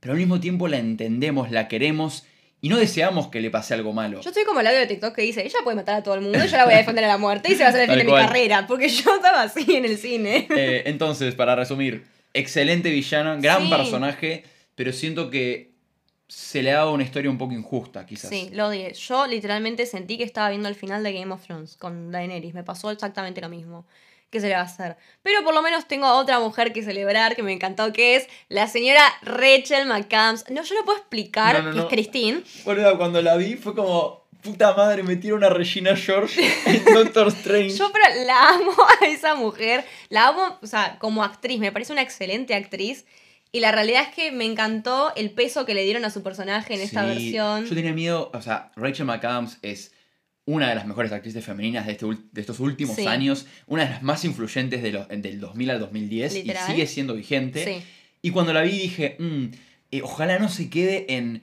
pero 0.00 0.12
al 0.12 0.18
mismo 0.18 0.40
tiempo 0.40 0.68
la 0.68 0.78
entendemos, 0.78 1.50
la 1.50 1.68
queremos 1.68 2.24
y 2.60 2.68
no 2.68 2.76
deseamos 2.76 3.26
que 3.28 3.40
le 3.40 3.50
pase 3.50 3.74
algo 3.74 3.92
malo. 3.92 4.20
Yo 4.20 4.30
estoy 4.30 4.44
como 4.44 4.60
el 4.60 4.66
audio 4.68 4.78
de 4.78 4.86
TikTok 4.86 5.14
que 5.16 5.22
dice, 5.22 5.44
ella 5.44 5.58
puede 5.64 5.74
matar 5.76 5.96
a 5.96 6.02
todo 6.04 6.14
el 6.14 6.20
mundo, 6.20 6.38
yo 6.44 6.56
la 6.56 6.64
voy 6.64 6.74
a 6.74 6.76
defender 6.78 7.04
a 7.04 7.08
la 7.08 7.18
muerte 7.18 7.50
y 7.52 7.56
se 7.56 7.60
va 7.64 7.66
a 7.66 7.68
hacer 7.70 7.82
el 7.82 7.88
fin 7.90 7.98
de 7.98 8.04
mi 8.04 8.12
carrera, 8.12 8.66
porque 8.68 8.88
yo 8.88 9.16
estaba 9.16 9.42
así 9.42 9.66
en 9.74 9.84
el 9.84 9.98
cine. 9.98 10.46
Eh, 10.56 10.84
entonces, 10.86 11.34
para 11.34 11.56
resumir, 11.56 12.04
excelente 12.34 12.90
villana, 12.90 13.36
gran 13.36 13.64
Sí. 13.64 13.68
personaje, 13.68 14.44
pero 14.76 14.92
siento 14.92 15.28
que 15.28 15.71
se 16.28 16.62
le 16.62 16.72
ha 16.72 16.76
dado 16.78 16.92
una 16.92 17.02
historia 17.02 17.30
un 17.30 17.38
poco 17.38 17.52
injusta, 17.52 18.06
quizás. 18.06 18.30
Sí, 18.30 18.48
lo 18.52 18.68
odié. 18.68 18.94
Yo 18.94 19.26
literalmente 19.26 19.84
sentí 19.86 20.16
que 20.16 20.24
estaba 20.24 20.48
viendo 20.48 20.68
el 20.68 20.74
final 20.74 21.02
de 21.02 21.12
Game 21.12 21.32
of 21.32 21.42
Thrones 21.44 21.76
con 21.76 22.10
Daenerys. 22.10 22.54
Me 22.54 22.62
pasó 22.64 22.90
exactamente 22.90 23.40
lo 23.40 23.48
mismo. 23.48 23.84
¿Qué 24.30 24.40
se 24.40 24.48
le 24.48 24.54
va 24.54 24.60
a 24.60 24.64
hacer? 24.64 24.96
Pero 25.22 25.44
por 25.44 25.52
lo 25.52 25.60
menos 25.60 25.86
tengo 25.86 26.06
a 26.06 26.14
otra 26.14 26.40
mujer 26.40 26.72
que 26.72 26.82
celebrar 26.82 27.36
que 27.36 27.42
me 27.42 27.52
encantó, 27.52 27.92
que 27.92 28.16
es 28.16 28.28
la 28.48 28.66
señora 28.66 29.02
Rachel 29.20 29.86
McAdams. 29.86 30.48
No, 30.48 30.62
yo 30.62 30.74
no 30.74 30.86
puedo 30.86 30.96
explicar 30.96 31.56
No, 31.56 31.62
no, 31.64 31.70
que 31.72 31.76
no. 31.76 31.82
es 31.82 31.88
Christine. 31.90 32.42
Boluda, 32.64 32.96
cuando 32.96 33.20
la 33.20 33.36
vi 33.36 33.56
fue 33.56 33.74
como, 33.74 34.24
puta 34.42 34.72
madre, 34.74 35.02
metieron 35.02 35.44
a 35.44 35.50
Regina 35.50 35.94
George 35.96 36.40
en 36.64 36.82
Doctor 36.94 37.28
Strange. 37.28 37.76
Yo 37.76 37.92
pero 37.92 38.06
la 38.24 38.48
amo 38.54 38.72
a 39.02 39.04
esa 39.04 39.34
mujer. 39.34 39.84
La 40.08 40.28
amo, 40.28 40.58
o 40.62 40.66
sea, 40.66 40.96
como 40.98 41.22
actriz. 41.22 41.58
Me 41.60 41.70
parece 41.70 41.92
una 41.92 42.00
excelente 42.00 42.54
actriz. 42.54 43.04
Y 43.52 43.60
la 43.60 43.70
realidad 43.70 44.02
es 44.08 44.14
que 44.14 44.32
me 44.32 44.46
encantó 44.46 45.12
el 45.14 45.30
peso 45.30 45.66
que 45.66 45.74
le 45.74 45.84
dieron 45.84 46.04
a 46.06 46.10
su 46.10 46.22
personaje 46.22 46.74
en 46.74 46.80
esta 46.80 47.04
versión. 47.04 47.66
Yo 47.66 47.74
tenía 47.74 47.92
miedo, 47.92 48.30
o 48.32 48.40
sea, 48.40 48.72
Rachel 48.76 49.04
McAdams 49.06 49.58
es 49.60 49.92
una 50.46 50.70
de 50.70 50.74
las 50.74 50.86
mejores 50.86 51.12
actrices 51.12 51.44
femeninas 51.44 51.86
de, 51.86 51.92
este 51.92 52.06
de 52.06 52.40
estos 52.40 52.58
últimos 52.60 52.96
Sí. 52.96 53.06
años, 53.06 53.46
una 53.66 53.84
de 53.84 53.90
las 53.90 54.02
más 54.02 54.24
influyentes 54.24 54.82
de 54.82 54.90
los, 54.92 55.06
del 55.08 55.38
2000 55.38 55.70
al 55.70 55.78
2010 55.80 56.32
Literal. 56.34 56.62
y 56.68 56.72
sigue 56.72 56.86
siendo 56.86 57.14
vigente. 57.14 57.64
Sí. 57.64 57.82
Y 58.22 58.30
cuando 58.30 58.52
la 58.54 58.62
vi 58.62 58.70
dije, 58.70 59.16
"Mm, 59.18 59.44
eh, 59.92 60.00
ojalá 60.02 60.38
no 60.38 60.48
se 60.48 60.70
quede 60.70 61.06
en 61.14 61.42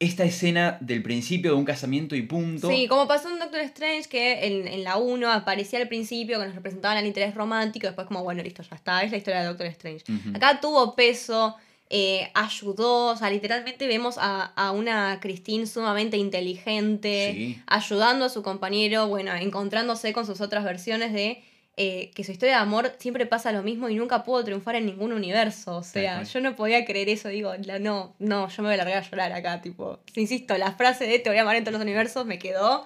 esta 0.00 0.24
escena 0.24 0.78
del 0.80 1.02
principio 1.02 1.50
de 1.52 1.56
un 1.56 1.64
casamiento 1.64 2.14
y 2.14 2.22
punto. 2.22 2.68
Sí, 2.68 2.86
como 2.86 3.08
pasó 3.08 3.30
en 3.30 3.40
Doctor 3.40 3.60
Strange, 3.62 4.08
que 4.08 4.46
en, 4.46 4.68
en 4.68 4.84
la 4.84 4.96
1 4.96 5.28
aparecía 5.32 5.80
al 5.80 5.88
principio, 5.88 6.38
que 6.38 6.46
nos 6.46 6.54
representaban 6.54 6.98
el 6.98 7.06
interés 7.06 7.34
romántico, 7.34 7.86
después 7.88 8.06
como, 8.06 8.22
bueno, 8.22 8.42
listo, 8.42 8.62
ya 8.62 8.76
está, 8.76 9.02
es 9.02 9.10
la 9.10 9.16
historia 9.16 9.40
de 9.40 9.46
Doctor 9.46 9.66
Strange. 9.66 10.04
Acá 10.34 10.60
tuvo 10.60 10.94
peso, 10.94 11.56
eh, 11.90 12.30
ayudó, 12.34 13.06
o 13.06 13.16
sea, 13.16 13.28
literalmente 13.30 13.88
vemos 13.88 14.18
a, 14.18 14.44
a 14.54 14.70
una 14.70 15.18
Christine 15.20 15.66
sumamente 15.66 16.16
inteligente, 16.16 17.32
Sí. 17.34 17.62
ayudando 17.66 18.26
a 18.26 18.28
su 18.28 18.42
compañero, 18.42 19.08
bueno, 19.08 19.34
encontrándose 19.34 20.12
con 20.12 20.26
sus 20.26 20.40
otras 20.40 20.62
versiones 20.64 21.12
de 21.12 21.42
eh, 21.80 22.10
que 22.14 22.24
su 22.24 22.32
historia 22.32 22.56
de 22.56 22.60
amor 22.62 22.92
siempre 22.98 23.24
pasa 23.24 23.52
lo 23.52 23.62
mismo 23.62 23.88
y 23.88 23.94
nunca 23.94 24.24
pudo 24.24 24.44
triunfar 24.44 24.74
en 24.74 24.84
ningún 24.86 25.12
universo. 25.12 25.76
O 25.76 25.82
sea, 25.84 26.22
yo 26.24 26.40
no 26.40 26.56
podía 26.56 26.84
creer 26.84 27.08
eso, 27.08 27.28
digo, 27.28 27.52
no, 27.80 28.14
no, 28.18 28.48
yo 28.48 28.62
me 28.62 28.68
voy 28.68 28.74
a 28.74 28.78
largar 28.78 28.98
a 28.98 29.08
llorar 29.08 29.32
acá, 29.32 29.62
tipo, 29.62 30.00
insisto, 30.16 30.58
la 30.58 30.72
frase 30.72 31.06
de 31.06 31.18
te 31.20 31.30
voy 31.30 31.38
a 31.38 31.42
amar 31.42 31.56
en 31.56 31.64
todos 31.64 31.74
los 31.74 31.82
universos 31.82 32.26
me 32.26 32.38
quedó 32.38 32.84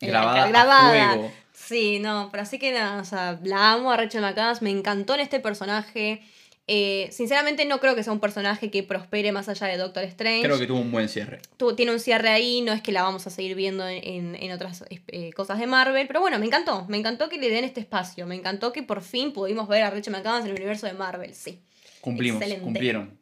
la- 0.00 0.08
Grabada, 0.08 0.44
a 0.44 0.48
grabada. 0.48 1.10
fuego. 1.14 1.32
Sí, 1.52 2.00
no, 2.00 2.28
pero 2.32 2.42
así 2.42 2.58
que 2.58 2.72
nada, 2.72 3.00
o 3.00 3.04
sea, 3.04 3.38
la 3.44 3.72
amo 3.72 3.92
a 3.92 3.96
Rachel 3.96 4.20
McAdams, 4.22 4.60
me 4.60 4.70
encantó 4.70 5.14
en 5.14 5.20
este 5.20 5.38
personaje. 5.40 6.20
Eh, 6.66 7.08
sinceramente 7.12 7.66
no 7.66 7.78
creo 7.78 7.94
que 7.94 8.02
sea 8.02 8.12
un 8.12 8.20
personaje 8.20 8.70
que 8.70 8.82
prospere 8.82 9.32
más 9.32 9.50
allá 9.50 9.66
de 9.66 9.76
Doctor 9.76 10.04
Strange. 10.04 10.42
Creo 10.44 10.58
que 10.58 10.66
tuvo 10.66 10.80
un 10.80 10.90
buen 10.90 11.10
cierre. 11.10 11.40
Tu- 11.58 11.76
tiene 11.76 11.92
un 11.92 12.00
cierre 12.00 12.30
ahí, 12.30 12.62
no 12.62 12.72
es 12.72 12.80
que 12.80 12.90
la 12.90 13.02
vamos 13.02 13.26
a 13.26 13.30
seguir 13.30 13.54
viendo 13.54 13.86
en, 13.86 14.34
en 14.34 14.50
otras 14.52 14.82
eh, 14.88 15.32
cosas 15.34 15.58
de 15.58 15.66
Marvel, 15.66 16.06
pero 16.06 16.20
bueno, 16.20 16.38
me 16.38 16.46
encantó, 16.46 16.86
me 16.88 16.96
encantó 16.96 17.28
que 17.28 17.36
le 17.38 17.50
den 17.50 17.64
este 17.64 17.80
espacio, 17.80 18.26
me 18.26 18.34
encantó 18.34 18.72
que 18.72 18.82
por 18.82 19.02
fin 19.02 19.32
pudimos 19.34 19.68
ver 19.68 19.82
a 19.82 19.90
Rachel 19.90 20.12
McAdams 20.14 20.46
en 20.46 20.52
el 20.52 20.56
universo 20.56 20.86
de 20.86 20.94
Marvel, 20.94 21.34
sí. 21.34 21.60
Cumplimos, 22.00 22.40
Excelente. 22.40 22.64
cumplieron. 22.64 23.18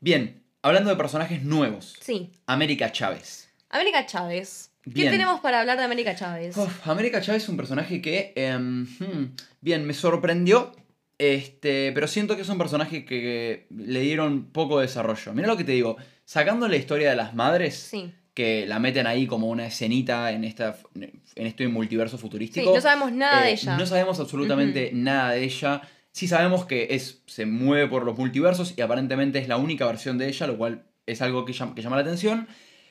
Bien, 0.00 0.42
hablando 0.62 0.90
de 0.90 0.96
personajes 0.96 1.44
nuevos. 1.44 1.94
Sí. 2.00 2.30
América 2.46 2.90
Chávez. 2.90 3.48
América 3.68 4.04
Chávez. 4.06 4.72
¿Qué 4.82 5.10
tenemos 5.10 5.38
para 5.40 5.60
hablar 5.60 5.78
de 5.78 5.84
América 5.84 6.16
Chávez? 6.16 6.56
América 6.84 7.20
Chávez 7.20 7.44
es 7.44 7.48
un 7.48 7.56
personaje 7.56 8.00
que, 8.02 8.32
em, 8.34 8.82
hmm, 8.98 9.36
bien, 9.60 9.84
me 9.86 9.92
sorprendió, 9.94 10.72
este, 11.20 11.92
pero 11.92 12.08
siento 12.08 12.34
que 12.34 12.42
es 12.42 12.48
un 12.48 12.56
personaje 12.56 13.04
que 13.04 13.66
le 13.70 14.00
dieron 14.00 14.46
poco 14.52 14.80
desarrollo. 14.80 15.34
Mira 15.34 15.48
lo 15.48 15.56
que 15.58 15.64
te 15.64 15.72
digo, 15.72 15.96
sacando 16.24 16.66
la 16.66 16.76
historia 16.76 17.10
de 17.10 17.16
las 17.16 17.34
madres, 17.34 17.74
Sí. 17.76 18.10
que 18.32 18.64
la 18.66 18.78
meten 18.78 19.06
ahí 19.06 19.26
como 19.26 19.48
una 19.48 19.66
escenita 19.66 20.32
en, 20.32 20.44
esta, 20.44 20.78
en 20.94 21.46
este 21.46 21.68
multiverso 21.68 22.16
Sí, 22.16 22.22
futurístico. 22.22 22.74
no 22.74 22.80
sabemos 22.80 23.12
nada 23.12 23.42
de 23.42 23.50
eh, 23.50 23.52
ella. 23.52 23.76
No 23.76 23.84
sabemos 23.84 24.18
absolutamente 24.18 24.92
nada 24.94 25.32
de 25.32 25.44
ella. 25.44 25.82
Sí 26.12 26.26
sabemos 26.26 26.64
que 26.64 26.88
es, 26.90 27.22
se 27.26 27.44
mueve 27.44 27.86
por 27.88 28.04
los 28.04 28.16
multiversos 28.16 28.72
y 28.76 28.80
aparentemente 28.80 29.38
es 29.40 29.46
la 29.46 29.58
única 29.58 29.84
versión 29.86 30.16
de 30.16 30.28
ella, 30.28 30.46
lo 30.46 30.56
cual 30.56 30.84
es 31.06 31.20
algo 31.20 31.44
que 31.44 31.52
llama, 31.52 31.74
que 31.74 31.82
llama 31.82 31.96
la 31.96 32.02
atención. 32.02 32.48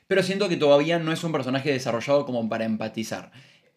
Pero 0.08 0.22
siento 0.24 0.50
que 0.50 0.56
todavía 0.58 1.00
no 1.00 1.12
es 1.12 1.24
un 1.24 1.32
personaje 1.32 1.72
desarrollado 1.72 2.26
como 2.26 2.48
para 2.48 2.66
empatizar. 2.66 3.32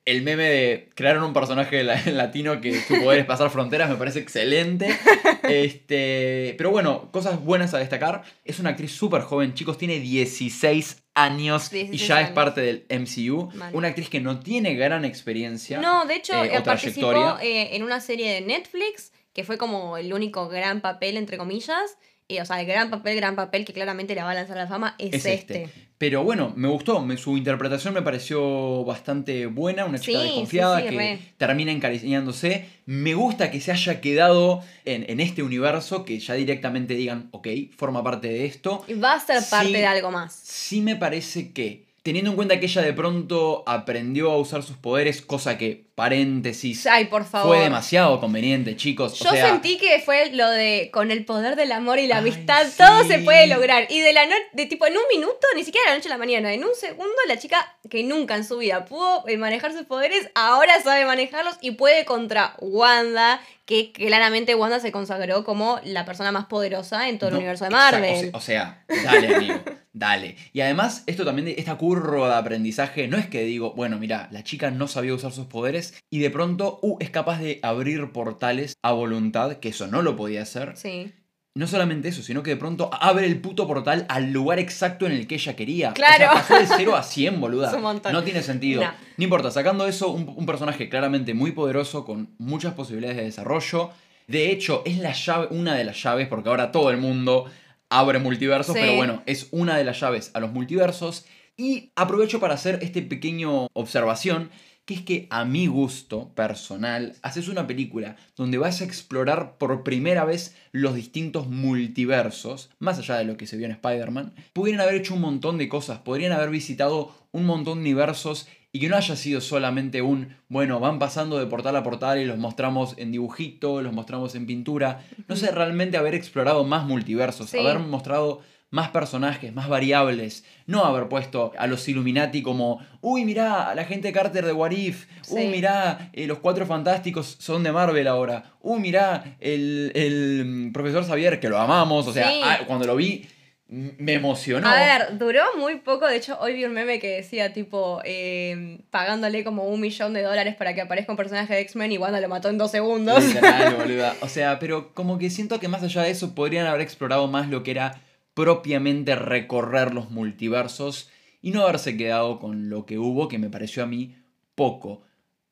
El 0.05 0.23
meme 0.23 0.43
de 0.45 0.91
crearon 0.95 1.23
un 1.23 1.33
personaje 1.33 1.85
la- 1.85 2.01
latino 2.07 2.61
que 2.61 2.81
su 2.81 3.01
poder 3.01 3.21
es 3.21 3.27
pasar 3.27 3.51
fronteras 3.51 3.89
me 3.89 3.97
parece 3.97 4.19
excelente. 4.21 4.89
Este, 5.43 6.55
pero 6.57 6.71
bueno, 6.71 7.11
cosas 7.11 7.43
buenas 7.45 7.75
a 7.75 7.79
destacar. 7.79 8.23
Es 8.45 8.59
una 8.61 8.71
actriz 8.71 8.93
súper 8.93 9.23
joven, 9.23 9.55
chicos, 9.55 9.77
tiene 9.77 9.99
16 9.99 11.03
años 11.15 11.73
y 11.73 11.79
16 11.79 12.09
ya 12.09 12.21
es 12.23 12.31
parte 12.31 12.61
del 12.61 12.87
MCU. 12.89 13.51
Una 13.73 13.89
actriz 13.89 14.09
que 14.09 14.21
no 14.21 14.41
tiene 14.41 14.75
gran 14.75 15.05
experiencia. 15.05 15.81
No, 15.81 16.07
de 16.07 16.15
hecho, 16.17 16.33
eh, 16.45 16.53
eh, 16.55 16.59
o 16.59 16.63
participó 16.63 17.39
eh, 17.41 17.75
en 17.77 17.83
una 17.83 18.01
serie 18.01 18.33
de 18.33 18.41
Netflix 18.41 19.13
que 19.35 19.45
fue 19.45 19.59
como 19.59 19.97
el 19.97 20.13
único 20.13 20.49
gran 20.49 20.81
papel, 20.81 21.17
entre 21.17 21.39
comillas. 21.39 21.97
Y, 22.29 22.39
o 22.39 22.47
sea, 22.47 22.61
el 22.61 22.67
gran 22.67 22.89
papel, 22.91 23.17
gran 23.17 23.35
papel 23.35 23.65
que 23.65 23.73
claramente 23.73 24.15
le 24.15 24.23
va 24.23 24.31
a 24.31 24.35
lanzar 24.35 24.57
la 24.57 24.67
fama 24.67 24.95
es, 24.99 25.13
Es 25.13 25.27
este. 25.27 25.65
este. 25.65 25.89
Pero 26.03 26.25
bueno, 26.25 26.53
me 26.57 26.67
gustó, 26.67 27.01
me- 27.01 27.17
su 27.17 27.37
interpretación 27.37 27.95
me 27.95 28.03
pareció 28.03 28.85
bastante 28.85 29.47
buena, 29.47 29.85
una 29.85 30.01
chica 30.01 30.19
Sí, 30.19 30.25
desconfiada 30.25 30.79
sí, 30.79 30.83
sí, 30.83 30.89
que 30.91 30.97
re. 30.97 31.19
termina 31.37 31.71
encariñándose. 31.71 32.67
Me 32.87 33.15
gusta 33.15 33.53
que 33.53 33.61
se 33.61 33.71
haya 33.71 34.01
quedado 34.01 34.65
en, 34.85 35.09
en 35.09 35.21
este 35.21 35.45
universo, 35.45 36.05
que 36.05 36.19
ya 36.19 36.35
directamente 36.35 36.95
digan, 36.95 37.29
ok, 37.31 37.47
forma 37.77 38.03
parte 38.03 38.27
de 38.27 38.47
esto. 38.47 38.85
Y 38.89 38.95
va 38.95 39.13
a 39.15 39.21
ser 39.21 39.45
parte 39.49 39.69
de 39.71 39.87
algo 39.87 40.11
más. 40.11 40.35
Sí 40.35 40.81
me 40.81 40.97
parece 40.97 41.53
que, 41.53 41.85
teniendo 42.03 42.31
en 42.31 42.37
cuenta 42.37 42.59
que 42.59 42.67
ella 42.67 42.83
de 42.83 42.93
pronto 42.95 43.63
aprendió 43.67 44.33
a 44.33 44.39
usar 44.39 44.65
sus 44.65 44.77
poderes, 44.79 45.23
cosa 45.23 45.57
que, 45.57 45.85
paréntesis, 45.95 46.87
Ay, 46.87 47.07
por 47.07 47.25
favor. 47.25 47.57
fue 47.57 47.65
demasiado 47.65 48.21
conveniente, 48.21 48.77
chicos. 48.77 49.21
O 49.21 49.25
Yo 49.25 49.31
sea, 49.31 49.47
sentí 49.51 49.79
que 49.79 50.01
fue 50.01 50.31
lo 50.33 50.49
de 50.49 50.91
con 50.93 51.11
el 51.11 51.25
poder 51.25 51.57
del 51.57 51.73
amor 51.73 51.99
y 51.99 52.07
la 52.07 52.17
Ay, 52.17 52.21
amistad, 52.23 52.67
sí. 52.67 52.75
todo 52.79 53.05
se 53.05 53.19
puede 53.21 53.47
lograr. 53.47 53.87
Y 53.91 54.01
de 54.01 54.13
la 54.13 54.25
noche, 54.27 54.43
de 54.53 54.67
tipo 54.67 54.87
en 54.87 54.95
un 54.95 55.03
minuto, 55.13 55.47
ni 55.55 55.65
siquiera 55.65 55.87
de 55.87 55.91
la 55.93 55.97
noche 55.99 56.09
a 56.09 56.13
la 56.13 56.19
mañana, 56.19 56.53
en 56.53 56.65
un 56.65 56.75
segundo, 56.75 57.13
la 57.29 57.39
chica 57.39 57.77
que 57.91 58.03
nunca 58.05 58.37
en 58.37 58.45
su 58.45 58.59
vida 58.59 58.85
pudo 58.85 59.27
eh, 59.29 59.37
manejar 59.37 59.73
sus 59.73 59.85
poderes, 59.85 60.31
ahora 60.35 60.81
sabe 60.83 61.05
manejarlos 61.05 61.57
y 61.61 61.73
puede 61.73 62.05
contra 62.05 62.55
Wanda, 62.61 63.41
que 63.67 63.93
claramente 63.93 64.55
Wanda 64.55 64.81
se 64.81 64.93
consagró 64.93 65.45
como 65.45 65.81
la 65.85 66.05
persona 66.05 66.33
más 66.33 66.47
poderosa 66.47 67.09
en 67.09 67.19
todo 67.19 67.31
el 67.31 67.37
universo 67.37 67.65
de 67.65 67.71
exacto, 67.71 67.99
Marvel. 67.99 68.31
O 68.35 68.41
sea, 68.41 68.85
o 68.91 68.95
sea, 68.95 69.03
dale, 69.05 69.35
amigo. 69.35 69.61
Dale. 69.95 70.37
Y 70.55 70.63
además, 70.63 71.05
esto 71.07 71.25
también, 71.25 71.55
esta 71.59 71.77
curva 71.77 72.29
de 72.29 72.35
aprendizaje, 72.37 73.09
no 73.09 73.19
es 73.19 73.27
que 73.27 73.43
digo, 73.45 73.75
bueno, 73.75 73.99
mira, 73.99 74.29
la 74.31 74.43
chica 74.43 74.71
no 74.71 74.89
sabía 74.89 75.13
usar 75.13 75.33
sus 75.33 75.47
poderes 75.47 75.82
y 76.11 76.19
de 76.21 76.31
pronto, 76.31 76.79
uh, 76.83 76.97
es 77.01 77.11
capaz 77.11 77.39
de 77.41 77.59
abrir 77.63 78.13
portales 78.13 78.75
a 78.83 78.93
voluntad, 78.93 79.57
que 79.59 79.71
eso 79.71 79.87
no 79.87 80.03
lo 80.03 80.17
podía 80.17 80.43
hacer. 80.43 80.73
Sí. 80.77 81.13
No 81.55 81.67
solamente 81.67 82.09
eso, 82.09 82.23
sino 82.23 82.43
que 82.43 82.51
de 82.51 82.57
pronto 82.57 82.89
abre 82.93 83.27
el 83.27 83.39
puto 83.41 83.67
portal 83.67 84.07
al 84.09 84.33
lugar 84.33 84.59
exacto 84.59 85.05
en 85.05 85.13
el 85.13 85.27
que 85.27 85.35
ella 85.35 85.55
quería. 85.55 85.93
Claro. 85.93 86.15
O 86.15 86.19
sea, 86.19 86.33
pasó 86.33 86.59
de 86.59 86.67
0 86.67 86.97
a 86.97 87.03
100, 87.03 87.41
boluda. 87.43 87.69
Es 87.69 87.75
un 87.75 87.83
montón. 87.83 88.13
No 88.13 88.23
tiene 88.25 88.43
sentido. 88.43 88.81
No. 88.83 88.91
No 89.19 89.25
importa, 89.25 89.51
sacando 89.51 89.87
eso, 89.87 90.11
un, 90.11 90.33
un 90.35 90.47
personaje 90.47 90.89
claramente 90.89 91.35
muy 91.35 91.53
poderoso, 91.53 92.05
con 92.07 92.35
muchas 92.39 92.73
posibilidades 92.73 93.19
de 93.19 93.25
desarrollo. 93.25 93.91
De 94.29 94.51
hecho, 94.51 94.83
es 94.87 94.97
la 94.99 95.13
llave, 95.13 95.49
una 95.51 95.75
de 95.75 95.85
las 95.85 96.03
llaves, 96.03 96.27
porque 96.29 96.49
ahora 96.49 96.73
todo 96.73 96.89
el 96.91 96.97
mundo 96.97 97.45
abre 97.91 98.19
multiversos, 98.19 98.75
Sí. 98.75 98.81
pero 98.81 98.97
bueno, 98.97 99.23
es 99.27 99.49
una 99.51 99.77
de 99.77 99.85
las 99.85 100.01
llaves 100.01 100.31
a 100.33 100.41
los 100.41 100.53
multiversos. 100.53 101.27
Y 101.59 101.93
aprovecho 101.97 102.41
para 102.41 102.55
hacer 102.55 102.79
este 102.81 103.03
pequeño 103.03 103.67
observación, 103.75 104.49
que 104.85 104.95
es 104.95 105.03
que 105.03 105.27
a 105.31 105.45
mi 105.45 105.67
gusto 105.69 106.31
personal, 106.35 107.15
haces 107.23 107.49
una 107.49 107.67
película 107.67 108.17
donde 108.37 108.59
vas 108.59 108.81
a 108.81 108.85
explorar 108.85 109.57
por 109.59 109.85
primera 109.85 110.25
vez 110.25 110.57
los 110.73 110.95
distintos 110.95 111.47
multiversos, 111.49 112.71
más 112.79 112.99
allá 112.99 113.17
de 113.19 113.25
lo 113.25 113.37
que 113.37 113.47
se 113.47 113.57
vio 113.57 113.67
en 113.67 113.73
Spider-Man, 113.73 114.33
pudieran 114.53 114.81
haber 114.81 114.97
hecho 114.97 115.15
un 115.15 115.21
montón 115.21 115.59
de 115.59 115.69
cosas, 115.69 116.01
podrían 116.01 116.33
haber 116.33 116.51
visitado 116.51 117.15
un 117.33 117.47
montón 117.47 117.79
de 117.79 117.83
universos 117.83 118.49
y 118.75 118.81
que 118.81 118.89
no 118.89 118.97
haya 118.97 119.17
sido 119.17 119.43
solamente 119.43 120.01
un, 120.01 120.35
bueno, 120.49 120.81
van 120.81 120.99
pasando 120.99 121.39
de 121.39 121.47
portal 121.47 121.77
a 121.77 121.83
portal 121.83 122.19
y 122.19 122.25
los 122.25 122.39
mostramos 122.39 122.95
en 122.97 123.13
dibujito, 123.13 123.83
los 123.83 123.93
mostramos 123.93 124.35
en 124.35 124.47
pintura. 124.47 125.05
No 125.29 125.37
sé, 125.37 125.51
realmente 125.51 125.99
haber 125.99 126.15
explorado 126.15 126.65
más 126.65 126.87
multiversos, 126.87 127.51
Sí. 127.51 127.59
haber 127.59 127.81
mostrado 127.81 128.41
más 128.73 128.89
personajes, 128.91 129.55
más 129.55 129.69
variables. 129.69 130.45
No 130.67 130.85
haber 130.87 131.07
puesto 131.09 131.53
a 131.59 131.67
los 131.67 131.87
Illuminati 131.89 132.43
como, 132.43 132.81
uy, 133.03 133.25
mirá, 133.27 133.75
la 133.75 133.85
gente 133.85 134.13
Carter 134.13 134.47
de 134.47 134.53
Warif. 134.53 135.07
Uy, 135.29 135.43
Sí. 135.43 135.49
mirá, 135.49 136.11
eh, 136.15 136.27
los 136.27 136.39
cuatro 136.39 136.65
fantásticos 136.67 137.37
son 137.39 137.63
de 137.63 137.71
Marvel 137.71 138.09
ahora. 138.09 138.45
Uy, 138.63 138.81
mirá, 138.81 139.37
el, 139.41 139.93
el, 139.95 140.45
mm, 140.47 140.73
profesor 140.73 141.05
Xavier, 141.05 141.39
que 141.39 141.51
lo 141.51 141.59
amamos. 141.59 142.07
O 142.09 142.13
sea, 142.15 142.29
Sí. 142.31 142.41
ah, 142.43 142.61
cuando 142.67 142.87
lo 142.87 142.97
vi, 142.97 143.29
me 143.69 144.15
emocionó. 144.15 144.67
A 144.67 144.75
ver, 144.75 145.19
duró 145.19 145.43
muy 145.59 145.77
poco. 145.77 146.07
De 146.07 146.17
hecho, 146.17 146.39
hoy 146.41 146.55
vi 146.55 146.65
un 146.65 146.73
meme 146.73 146.99
que 146.99 147.09
decía, 147.17 147.53
tipo, 147.53 148.01
eh, 148.07 148.79
pagándole 148.91 149.45
como 149.45 149.65
un 149.65 149.81
millón 149.83 150.15
de 150.15 150.23
dólares 150.23 150.55
para 150.57 150.75
que 150.75 150.81
aparezca 150.81 151.13
un 151.13 151.17
personaje 151.19 151.53
de 151.55 151.61
X-Men 151.61 151.93
y 151.93 151.99
Wanda 151.99 152.21
lo 152.21 152.29
mató 152.29 152.49
en 152.49 152.57
dos 152.57 152.71
segundos. 152.71 153.23
Literal, 153.23 153.75
boluda. 153.77 154.15
O 154.23 154.29
sea, 154.29 154.59
pero 154.59 154.95
como 154.95 155.19
que 155.19 155.29
siento 155.29 155.61
que 155.61 155.69
más 155.69 155.83
allá 155.83 156.03
de 156.05 156.11
eso 156.11 156.35
podrían 156.35 156.67
haber 156.67 156.81
explorado 156.81 157.27
más 157.29 157.49
lo 157.51 157.63
que 157.63 157.71
era 157.73 158.01
propiamente 158.35 159.15
recorrer 159.17 159.93
los 159.95 160.11
multiversos 160.11 161.11
y 161.41 161.51
no 161.51 161.63
haberse 161.63 161.97
quedado 161.97 162.39
con 162.39 162.69
lo 162.71 162.87
que 162.87 162.99
hubo, 162.99 163.29
que 163.29 163.39
me 163.39 163.51
pareció 163.51 163.83
a 163.83 163.87
mí 163.87 164.15
poco. 164.55 165.03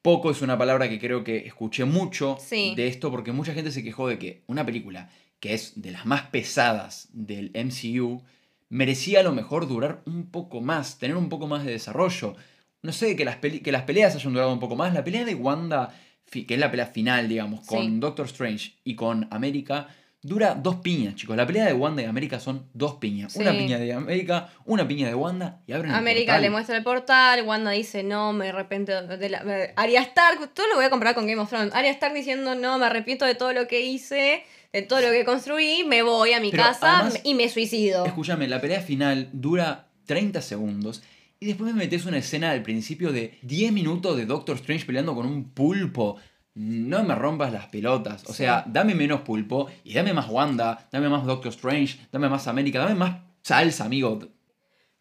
Poco 0.02 0.30
es 0.30 0.40
una 0.40 0.56
palabra 0.56 0.88
que 0.88 0.98
creo 0.98 1.24
que 1.24 1.38
escuché 1.46 1.84
mucho 1.84 2.38
Sí. 2.40 2.74
de 2.74 2.86
esto 2.86 3.10
porque 3.10 3.32
mucha 3.32 3.52
gente 3.54 3.70
se 3.70 3.82
quejó 3.84 4.08
de 4.08 4.18
que 4.18 4.42
una 4.46 4.64
película 4.64 5.10
que 5.40 5.54
es 5.54 5.80
de 5.80 5.90
las 5.90 6.06
más 6.06 6.22
pesadas 6.22 7.08
del 7.12 7.50
MCU 7.54 8.22
merecía 8.68 9.20
a 9.20 9.22
lo 9.24 9.32
mejor 9.32 9.66
durar 9.68 10.02
un 10.06 10.30
poco 10.30 10.60
más, 10.60 10.98
tener 10.98 11.16
un 11.16 11.28
poco 11.28 11.46
más 11.46 11.64
de 11.64 11.72
desarrollo. 11.72 12.34
No 12.82 12.92
sé, 12.92 13.16
que 13.16 13.24
las, 13.24 13.36
que 13.36 13.72
las 13.72 13.82
peleas 13.82 14.14
hayan 14.14 14.32
durado 14.32 14.52
un 14.52 14.60
poco 14.60 14.76
más. 14.76 14.94
La 14.94 15.04
pelea 15.04 15.24
de 15.24 15.34
Wanda, 15.34 15.94
que 16.30 16.46
es 16.48 16.58
la 16.60 16.70
pelea 16.70 16.86
final, 16.86 17.28
digamos, 17.28 17.66
con 17.66 17.82
Sí. 17.84 17.98
Doctor 17.98 18.26
Strange 18.26 18.74
y 18.84 18.94
con 18.94 19.28
América, 19.30 19.88
dura 20.22 20.54
dos 20.54 20.76
piñas, 20.76 21.14
chicos. 21.14 21.36
La 21.36 21.46
pelea 21.46 21.66
de 21.66 21.72
Wanda 21.72 22.02
y 22.02 22.04
América 22.04 22.40
son 22.40 22.66
dos 22.74 22.94
piñas. 22.96 23.34
Una 23.36 23.52
piña 23.52 23.78
de 23.78 23.92
América, 23.92 24.50
una 24.66 24.86
piña 24.86 25.08
de 25.08 25.14
Wanda 25.14 25.60
y 25.66 25.72
abren 25.72 25.92
América 25.92 26.38
le 26.38 26.50
muestra 26.50 26.76
el 26.76 26.82
portal, 26.82 27.42
Wanda 27.46 27.70
dice, 27.70 28.02
no, 28.02 28.32
me 28.32 28.48
arrepiento 28.50 29.06
de 29.06 29.28
la... 29.28 29.72
Arya 29.76 30.02
Stark, 30.02 30.52
todo 30.54 30.66
lo 30.68 30.76
voy 30.76 30.84
a 30.84 30.90
comparar 30.90 31.14
con 31.14 31.26
Game 31.26 31.40
of 31.40 31.48
Thrones. 31.48 31.74
Arya 31.74 31.90
Stark 31.92 32.14
diciendo, 32.14 32.54
no, 32.54 32.78
me 32.78 32.86
arrepiento 32.86 33.24
de 33.24 33.34
todo 33.34 33.52
lo 33.52 33.66
que 33.66 33.80
hice, 33.80 34.44
de 34.72 34.82
todo 34.82 35.00
lo 35.00 35.10
que 35.10 35.24
construí, 35.24 35.84
me 35.86 36.02
voy 36.02 36.32
a 36.32 36.40
mi 36.40 36.50
Pero 36.50 36.64
casa 36.64 37.00
además- 37.00 37.20
y 37.24 37.34
me 37.34 37.48
suicido. 37.48 38.04
Escúchame, 38.04 38.46
la 38.46 38.60
pelea 38.60 38.80
final 38.80 39.30
dura 39.32 39.86
30 40.06 40.42
segundos 40.42 41.02
y 41.38 41.46
después 41.46 41.72
me 41.72 41.78
metes 41.78 42.04
una 42.04 42.18
escena 42.18 42.50
al 42.50 42.62
principio 42.62 43.12
de 43.12 43.38
10 43.42 43.72
minutos 43.72 44.16
de 44.18 44.26
Doctor 44.26 44.56
Strange 44.56 44.84
peleando 44.84 45.14
con 45.14 45.24
un 45.24 45.44
pulpo. 45.50 46.16
No 46.60 47.02
me 47.04 47.14
rompas 47.14 47.54
las 47.54 47.68
pelotas. 47.68 48.28
O 48.28 48.34
sea, 48.34 48.64
dame 48.66 48.94
menos 48.94 49.22
pulpo 49.22 49.70
y 49.82 49.94
dame 49.94 50.12
más 50.12 50.28
Wanda, 50.28 50.86
dame 50.92 51.08
más 51.08 51.24
Doctor 51.24 51.52
Strange, 51.52 51.98
dame 52.12 52.28
más 52.28 52.46
América, 52.48 52.80
dame 52.80 52.96
más 52.96 53.22
salsa, 53.40 53.86
amigo. 53.86 54.18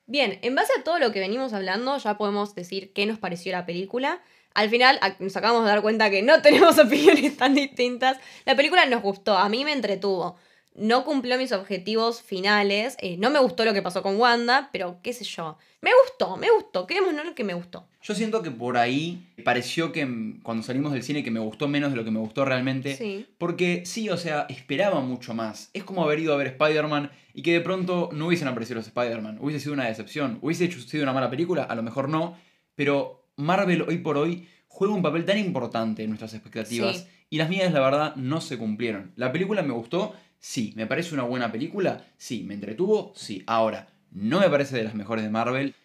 Bien, 0.06 0.40
en 0.42 0.56
base 0.56 0.72
a 0.80 0.86
todo 0.86 1.00
lo 1.00 1.12
que 1.12 1.20
venimos 1.20 1.52
hablando, 1.52 1.98
ya 1.98 2.18
podemos 2.18 2.56
decir 2.56 2.94
qué 2.94 3.06
nos 3.06 3.20
pareció 3.20 3.52
la 3.52 3.66
película. 3.66 4.22
Al 4.54 4.70
final 4.70 5.02
nos 5.20 5.36
acabamos 5.36 5.66
de 5.66 5.72
dar 5.72 5.82
cuenta 5.82 6.10
que 6.10 6.22
no 6.22 6.42
tenemos 6.42 6.80
opiniones 6.80 7.36
tan 7.36 7.56
distintas. 7.56 8.18
La 8.46 8.56
película 8.56 8.86
nos 8.86 9.02
gustó, 9.02 9.38
a 9.38 9.50
mí 9.50 9.66
me 9.66 9.74
entretuvo. 9.74 10.38
No 10.80 11.04
cumplió 11.06 11.38
mis 11.38 11.52
objetivos 11.52 12.22
finales. 12.22 12.96
eh, 13.02 13.18
no 13.18 13.30
me 13.30 13.40
gustó 13.40 13.66
lo 13.66 13.74
que 13.74 13.82
pasó 13.82 14.02
con 14.02 14.18
Wanda, 14.18 14.70
pero 14.72 15.00
qué 15.04 15.14
sé 15.14 15.24
yo. 15.26 15.58
Me 15.82 15.92
gustó, 16.04 16.36
me 16.38 16.50
gustó. 16.52 16.88
Quedémonos 16.88 17.22
en 17.22 17.28
lo 17.28 17.36
que 17.36 17.44
me 17.44 17.54
gustó. 17.54 17.88
Yo 18.02 18.14
siento 18.16 18.42
que 18.42 18.52
por 18.52 18.78
ahí 18.78 19.28
pareció 19.44 19.92
que 19.92 20.08
cuando 20.44 20.64
salimos 20.64 20.92
del 20.94 21.04
cine 21.04 21.24
que 21.24 21.32
me 21.32 21.40
gustó 21.40 21.68
menos 21.68 21.92
de 21.92 21.98
lo 21.98 22.04
que 22.04 22.12
me 22.12 22.20
gustó 22.20 22.44
realmente. 22.46 22.96
Sí. 22.96 23.26
Porque 23.38 23.84
sí, 23.86 24.10
o 24.10 24.18
sea, 24.18 24.46
esperaba 24.50 25.00
mucho 25.02 25.34
más. 25.34 25.70
Es 25.74 25.84
como 25.84 26.04
haber 26.04 26.20
ido 26.20 26.34
a 26.34 26.38
ver 26.38 26.48
Spider-Man 26.48 27.12
y 27.34 27.42
que 27.42 27.54
de 27.54 27.62
pronto 27.62 28.10
no 28.14 28.28
hubiesen 28.28 28.48
aparecido 28.48 28.78
los 28.78 28.88
Spider-Man. 28.88 29.38
Hubiese 29.42 29.62
sido 29.62 29.74
una 29.74 29.86
decepción. 29.88 30.40
Hubiese 30.42 30.66
hecho- 30.66 30.80
sido 30.82 31.04
una 31.04 31.14
mala 31.14 31.30
película, 31.30 31.64
a 31.64 31.76
lo 31.76 31.84
mejor 31.84 32.10
no. 32.10 32.38
Pero 32.76 33.26
Marvel 33.36 33.84
hoy 33.84 33.98
por 34.00 34.18
hoy 34.18 34.48
juega 34.68 34.94
un 34.94 35.02
papel 35.02 35.26
tan 35.26 35.38
importante 35.38 36.04
en 36.04 36.10
nuestras 36.10 36.34
expectativas. 36.34 36.98
Sí. 36.98 37.08
Y 37.32 37.38
las 37.38 37.50
mías, 37.50 37.72
la 37.72 37.80
verdad, 37.80 38.16
no 38.16 38.42
se 38.42 38.58
cumplieron. 38.58 39.12
La 39.16 39.32
película 39.32 39.62
me 39.62 39.74
gustó, 39.74 40.16
sí. 40.40 40.74
¿Me 40.76 40.88
parece 40.88 41.14
una 41.14 41.24
buena 41.24 41.52
película? 41.52 42.06
Sí. 42.18 42.44
¿Me 42.44 42.54
entretuvo? 42.54 43.14
Sí. 43.16 43.44
Ahora, 43.48 43.88
no 44.12 44.40
me 44.40 44.50
parece 44.50 44.78
de 44.78 44.84
las 44.84 44.96
mejores 44.96 45.24
de 45.24 45.30
Marvel. 45.30 45.76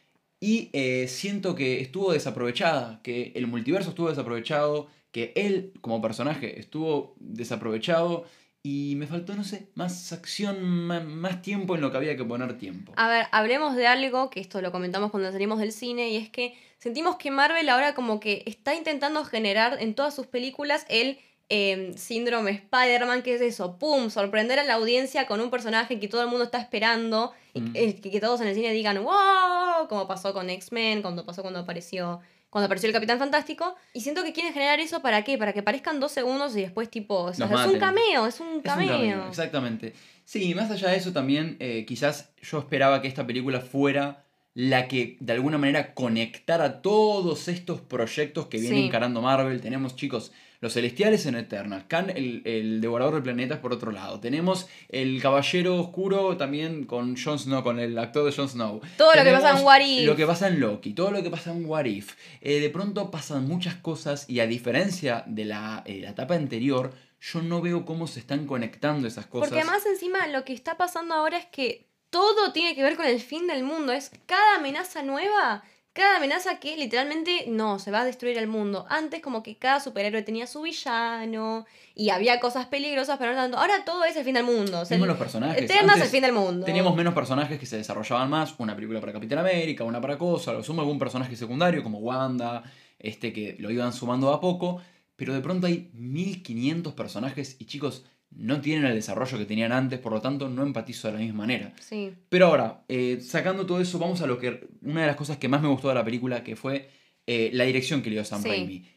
Y 0.41 0.71
eh, 0.73 1.07
siento 1.09 1.55
que 1.55 1.81
estuvo 1.81 2.13
desaprovechada, 2.13 3.01
que 3.03 3.33
el 3.35 3.47
multiverso 3.47 3.91
estuvo 3.91 4.11
desaprovechado, 4.11 4.89
que 5.11 5.33
él 5.37 5.73
como 5.81 6.03
personaje 6.03 6.59
estuvo 6.59 7.15
desaprovechado 7.19 8.25
y 8.67 8.95
me 8.97 9.07
faltó, 9.07 9.35
no 9.35 9.45
sé, 9.45 9.69
más 9.75 10.13
acción, 10.13 10.63
más, 10.63 11.43
tiempo 11.43 11.75
en 11.75 11.83
lo 11.83 11.91
que 11.91 11.99
había 11.99 12.17
que 12.17 12.25
poner 12.25 12.57
tiempo. 12.57 12.95
A 12.97 13.09
ver, 13.09 13.27
hablemos 13.31 13.77
de 13.77 13.87
algo, 13.87 14.31
que 14.31 14.41
esto 14.41 14.63
lo 14.63 14.73
comentamos 14.73 15.11
cuando 15.11 15.31
salimos 15.31 15.59
del 15.59 15.71
cine, 15.71 16.09
y 16.09 16.17
es 16.17 16.31
que 16.31 16.59
sentimos 16.79 17.17
que 17.17 17.31
Marvel 17.31 17.69
ahora 17.69 17.95
como 17.95 18.21
que 18.21 18.43
está 18.47 18.75
intentando 18.75 19.23
generar 19.25 19.77
en 19.81 19.95
todas 19.95 20.15
sus 20.15 20.27
películas 20.27 20.87
el 20.89 21.19
eh, 21.49 21.93
síndrome 21.97 22.51
Spider-Man, 22.53 23.23
que 23.23 23.35
es 23.35 23.41
eso, 23.41 23.79
¡pum!, 23.79 24.11
sorprender 24.11 24.59
a 24.59 24.65
la 24.65 24.75
audiencia 24.75 25.27
con 25.27 25.41
un 25.41 25.51
personaje 25.51 26.01
que 26.01 26.09
todo 26.09 26.23
el 26.23 26.29
mundo 26.29 26.45
está 26.45 26.59
esperando, 26.59 27.33
y 27.53 27.61
Mm. 27.61 27.71
eh, 27.75 28.01
que, 28.01 28.11
que 28.11 28.21
todos 28.21 28.41
en 28.41 28.49
el 28.49 28.55
cine 28.55 28.73
digan 28.73 29.03
¡wow! 29.05 29.87
Como 29.89 30.07
pasó 30.09 30.33
con 30.33 30.49
X-Men, 30.51 31.03
cuando 31.03 31.25
pasó 31.25 31.43
cuando 31.43 31.61
apareció... 31.61 32.21
Cuando 32.51 32.67
apareció 32.67 32.87
el 32.87 32.93
Capitán 32.93 33.19
Fantástico. 33.19 33.75
Y 33.95 34.01
siento 34.03 34.23
que 34.23 34.33
quieren 34.33 34.53
generar 34.53 34.79
eso 34.79 35.03
para 35.03 35.25
qué? 35.25 35.37
Para 35.37 35.53
que 35.53 35.65
parezcan 35.65 35.99
dos 35.99 36.13
segundos 36.13 36.57
y 36.57 36.61
después 36.61 36.89
tipo... 36.89 37.25
o 37.25 37.35
sea, 37.35 37.47
Nos 37.47 37.61
es 37.63 37.67
un 37.67 37.81
cameo, 37.81 38.27
es 38.29 38.39
un 38.39 38.47
Es 38.49 38.55
un 38.55 38.61
cameo. 38.63 38.89
cameo, 38.93 39.29
exactamente. 39.29 39.93
Sí, 40.25 40.55
más 40.55 40.71
allá 40.71 40.91
de 40.91 40.97
eso 40.97 41.13
también, 41.13 41.57
eh, 41.59 41.85
quizás 41.85 42.31
yo 42.41 42.61
esperaba 42.61 43.03
que 43.03 43.09
esta 43.09 43.27
película 43.27 43.61
fuera 43.61 44.23
la 44.55 44.87
que 44.87 45.17
de 45.19 45.33
alguna 45.33 45.59
manera 45.59 45.95
conectara 45.95 46.81
todos 46.81 47.49
estos 47.49 47.81
proyectos 47.81 48.47
que 48.47 48.59
viene 48.59 48.77
Sí. 48.77 48.87
encarando 48.87 49.21
Marvel. 49.21 49.61
Tenemos, 49.61 49.97
chicos, 49.97 50.31
los 50.65 50.73
Celestiales 50.73 51.27
en 51.27 51.35
Eternal, 51.35 51.87
Khan, 51.87 52.09
el, 52.09 52.41
el 52.47 52.81
Devorador 52.81 53.17
de 53.17 53.21
Planetas 53.21 53.59
por 53.59 53.75
otro 53.75 53.93
lado. 53.93 54.19
Tenemos 54.19 54.67
el 54.89 55.21
Caballero 55.21 55.79
Oscuro 55.79 56.39
también 56.39 56.87
con 56.87 57.19
Jon 57.19 57.39
Snow, 57.39 57.63
con 57.63 57.79
el 57.79 57.99
actor 57.99 58.25
de 58.25 58.35
Jon 58.35 58.49
Snow. 58.49 58.81
Todo 58.97 59.15
lo 59.15 59.23
que 59.23 59.31
pasa 59.31 59.59
en 59.59 59.63
What 59.63 59.81
If. 59.81 60.07
Lo 60.07 60.17
que 60.17 60.27
pasa 60.27 60.49
en 60.49 60.61
Loki, 60.61 60.95
todo 60.95 61.11
lo 61.11 61.23
que 61.23 61.29
pasa 61.29 61.51
en 61.51 61.67
What 61.67 61.85
If. 61.85 62.15
Eh, 62.41 62.61
de 62.61 62.71
pronto 62.71 63.11
pasan 63.11 63.47
muchas 63.47 63.75
cosas 63.75 64.25
y 64.27 64.41
a 64.41 64.47
diferencia 64.47 65.23
de 65.27 65.45
la, 65.45 65.83
eh, 65.85 66.01
la 66.01 66.11
etapa 66.13 66.35
anterior, 66.35 66.95
yo 67.21 67.43
no 67.43 67.61
veo 67.61 67.85
cómo 67.85 68.07
se 68.07 68.21
están 68.21 68.47
conectando 68.47 69.07
esas 69.07 69.27
cosas. 69.27 69.51
Porque 69.51 69.61
además 69.61 69.85
encima 69.85 70.27
lo 70.29 70.47
que 70.47 70.55
está 70.55 70.79
pasando 70.79 71.15
ahora 71.15 71.37
es 71.37 71.45
que 71.45 71.91
todo 72.09 72.53
tiene 72.53 72.75
que 72.75 72.83
ver 72.83 72.97
con 72.97 73.05
el 73.05 73.21
fin 73.21 73.47
del 73.47 73.65
mundo. 73.65 73.93
Es 73.93 74.13
cada 74.25 74.57
amenaza 74.57 75.03
nueva, 75.03 75.63
cada 75.95 76.17
amenaza 76.19 76.59
que 76.59 76.77
literalmente 76.77 77.47
no, 77.49 77.79
se 77.79 77.91
va 77.91 78.03
a 78.03 78.05
destruir 78.05 78.37
el 78.37 78.47
mundo. 78.49 78.85
Antes 78.91 79.23
como 79.23 79.43
que 79.43 79.57
cada 79.57 79.81
superhéroe 79.81 80.23
tenía 80.23 80.47
su 80.47 80.61
villano 80.63 81.65
y 81.95 82.11
había 82.11 82.41
cosas 82.41 82.67
peligrosas, 82.67 83.17
pero 83.19 83.31
no 83.33 83.39
tanto. 83.39 83.57
Ahora 83.59 83.85
todo 83.87 84.05
es 84.05 84.17
el 84.17 84.25
fin 84.25 84.35
del 84.35 84.45
mundo. 84.45 84.81
O 84.81 84.85
sea, 84.85 84.97
Mismo 84.97 85.05
el- 85.05 85.11
los 85.11 85.19
personajes. 85.19 85.63
Eternals 85.63 85.85
es 85.85 85.93
Antes 85.93 86.05
el 86.07 86.11
fin 86.11 86.23
del 86.23 86.33
mundo. 86.33 86.67
Teníamos 86.67 86.95
menos 86.97 87.15
personajes 87.15 87.59
que 87.59 87.67
se 87.67 87.77
desarrollaban 87.77 88.29
más. 88.29 88.55
Una 88.59 88.75
película 88.75 89.01
para 89.01 89.13
Capitán 89.13 89.39
América, 89.39 89.85
una 89.85 90.01
para 90.01 90.19
Cosa. 90.19 90.53
Lo 90.53 90.63
sumo 90.63 90.83
algún 90.83 90.99
personaje 90.99 91.37
secundario 91.37 91.83
como 91.83 91.99
Wanda, 91.99 92.65
este 92.99 93.33
que 93.33 93.57
lo 93.59 93.71
iban 93.71 93.93
sumando 93.93 94.33
a 94.33 94.41
poco. 94.41 94.83
Pero 95.17 95.33
de 95.33 95.41
pronto 95.41 95.69
hay 95.69 95.91
1500 95.95 96.93
personajes 96.95 97.57
y 97.61 97.67
chicos, 97.67 98.05
no 98.37 98.61
tienen 98.61 98.85
el 98.87 98.95
desarrollo 98.95 99.39
que 99.39 99.45
tenían 99.45 99.73
antes, 99.73 99.99
por 99.99 100.13
lo 100.13 100.21
tanto 100.21 100.49
no 100.49 100.63
empatizo 100.63 101.09
de 101.09 101.15
la 101.15 101.21
misma 101.21 101.39
manera. 101.39 101.73
Sí. 101.81 102.13
Pero 102.29 102.47
ahora, 102.47 102.85
eh, 102.89 103.21
sacando 103.21 103.65
todo 103.67 103.81
eso, 103.81 103.99
vamos 103.99 104.21
a 104.23 104.27
lo 104.27 104.39
que. 104.39 104.67
Una 104.83 105.03
de 105.03 105.07
las 105.09 105.17
cosas 105.17 105.37
que 105.39 105.49
más 105.49 105.63
me 105.63 105.69
gustó 105.69 105.89
de 105.89 105.95
la 105.95 106.05
película, 106.05 106.43
que 106.43 106.57
fue 106.57 106.91
eh, 107.27 107.51
la 107.53 107.65
dirección 107.65 108.03
que 108.03 108.11
le 108.11 108.17
dio 108.17 108.25
Sam 108.25 108.43
Sí. 108.43 108.49
Raimi. 108.49 108.89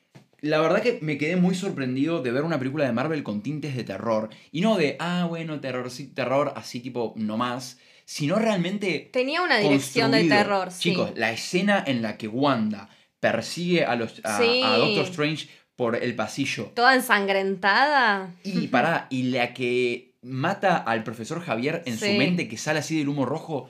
La 0.41 0.61
verdad 0.61 0.81
que 0.83 0.99
me 1.01 1.17
quedé 1.17 1.35
muy 1.35 1.55
sorprendido 1.55 2.21
de 2.21 2.31
ver 2.31 2.43
una 2.43 2.59
película 2.59 2.85
de 2.85 2.91
Marvel 2.93 3.23
con 3.23 3.41
tintes 3.41 3.75
de 3.75 3.83
terror. 3.83 4.29
Y 4.51 4.61
no 4.61 4.77
de, 4.77 4.95
ah, 4.99 5.25
bueno, 5.27 5.59
terror, 5.59 5.89
sí, 5.89 6.07
terror 6.07 6.53
así 6.55 6.79
tipo 6.79 7.13
nomás. 7.15 7.79
Sino 8.05 8.35
realmente. 8.37 9.09
Tenía 9.11 9.41
una 9.41 9.57
dirección 9.57 10.11
construido. 10.11 10.35
terror, 10.37 10.71
sí. 10.71 10.89
Chicos, 10.91 11.11
la 11.15 11.31
escena 11.31 11.83
en 11.85 12.01
la 12.01 12.17
que 12.17 12.27
Wanda 12.27 12.87
persigue 13.19 13.83
a, 13.83 13.95
los, 13.95 14.21
a, 14.23 14.37
Sí. 14.37 14.61
a 14.63 14.77
Doctor 14.77 15.05
Strange 15.05 15.49
por 15.77 15.95
el 15.95 16.15
pasillo. 16.15 16.71
Toda 16.75 16.95
ensangrentada. 16.95 18.31
Y 18.43 18.67
pará, 18.67 19.07
y 19.09 19.23
la 19.23 19.53
que 19.53 20.11
mata 20.21 20.75
al 20.75 21.03
profesor 21.03 21.41
Javier 21.41 21.83
en 21.85 21.97
su 21.97 22.05
mente 22.05 22.49
que 22.49 22.57
sale 22.57 22.79
así 22.79 22.97
del 22.97 23.07
humo 23.07 23.25
rojo. 23.25 23.69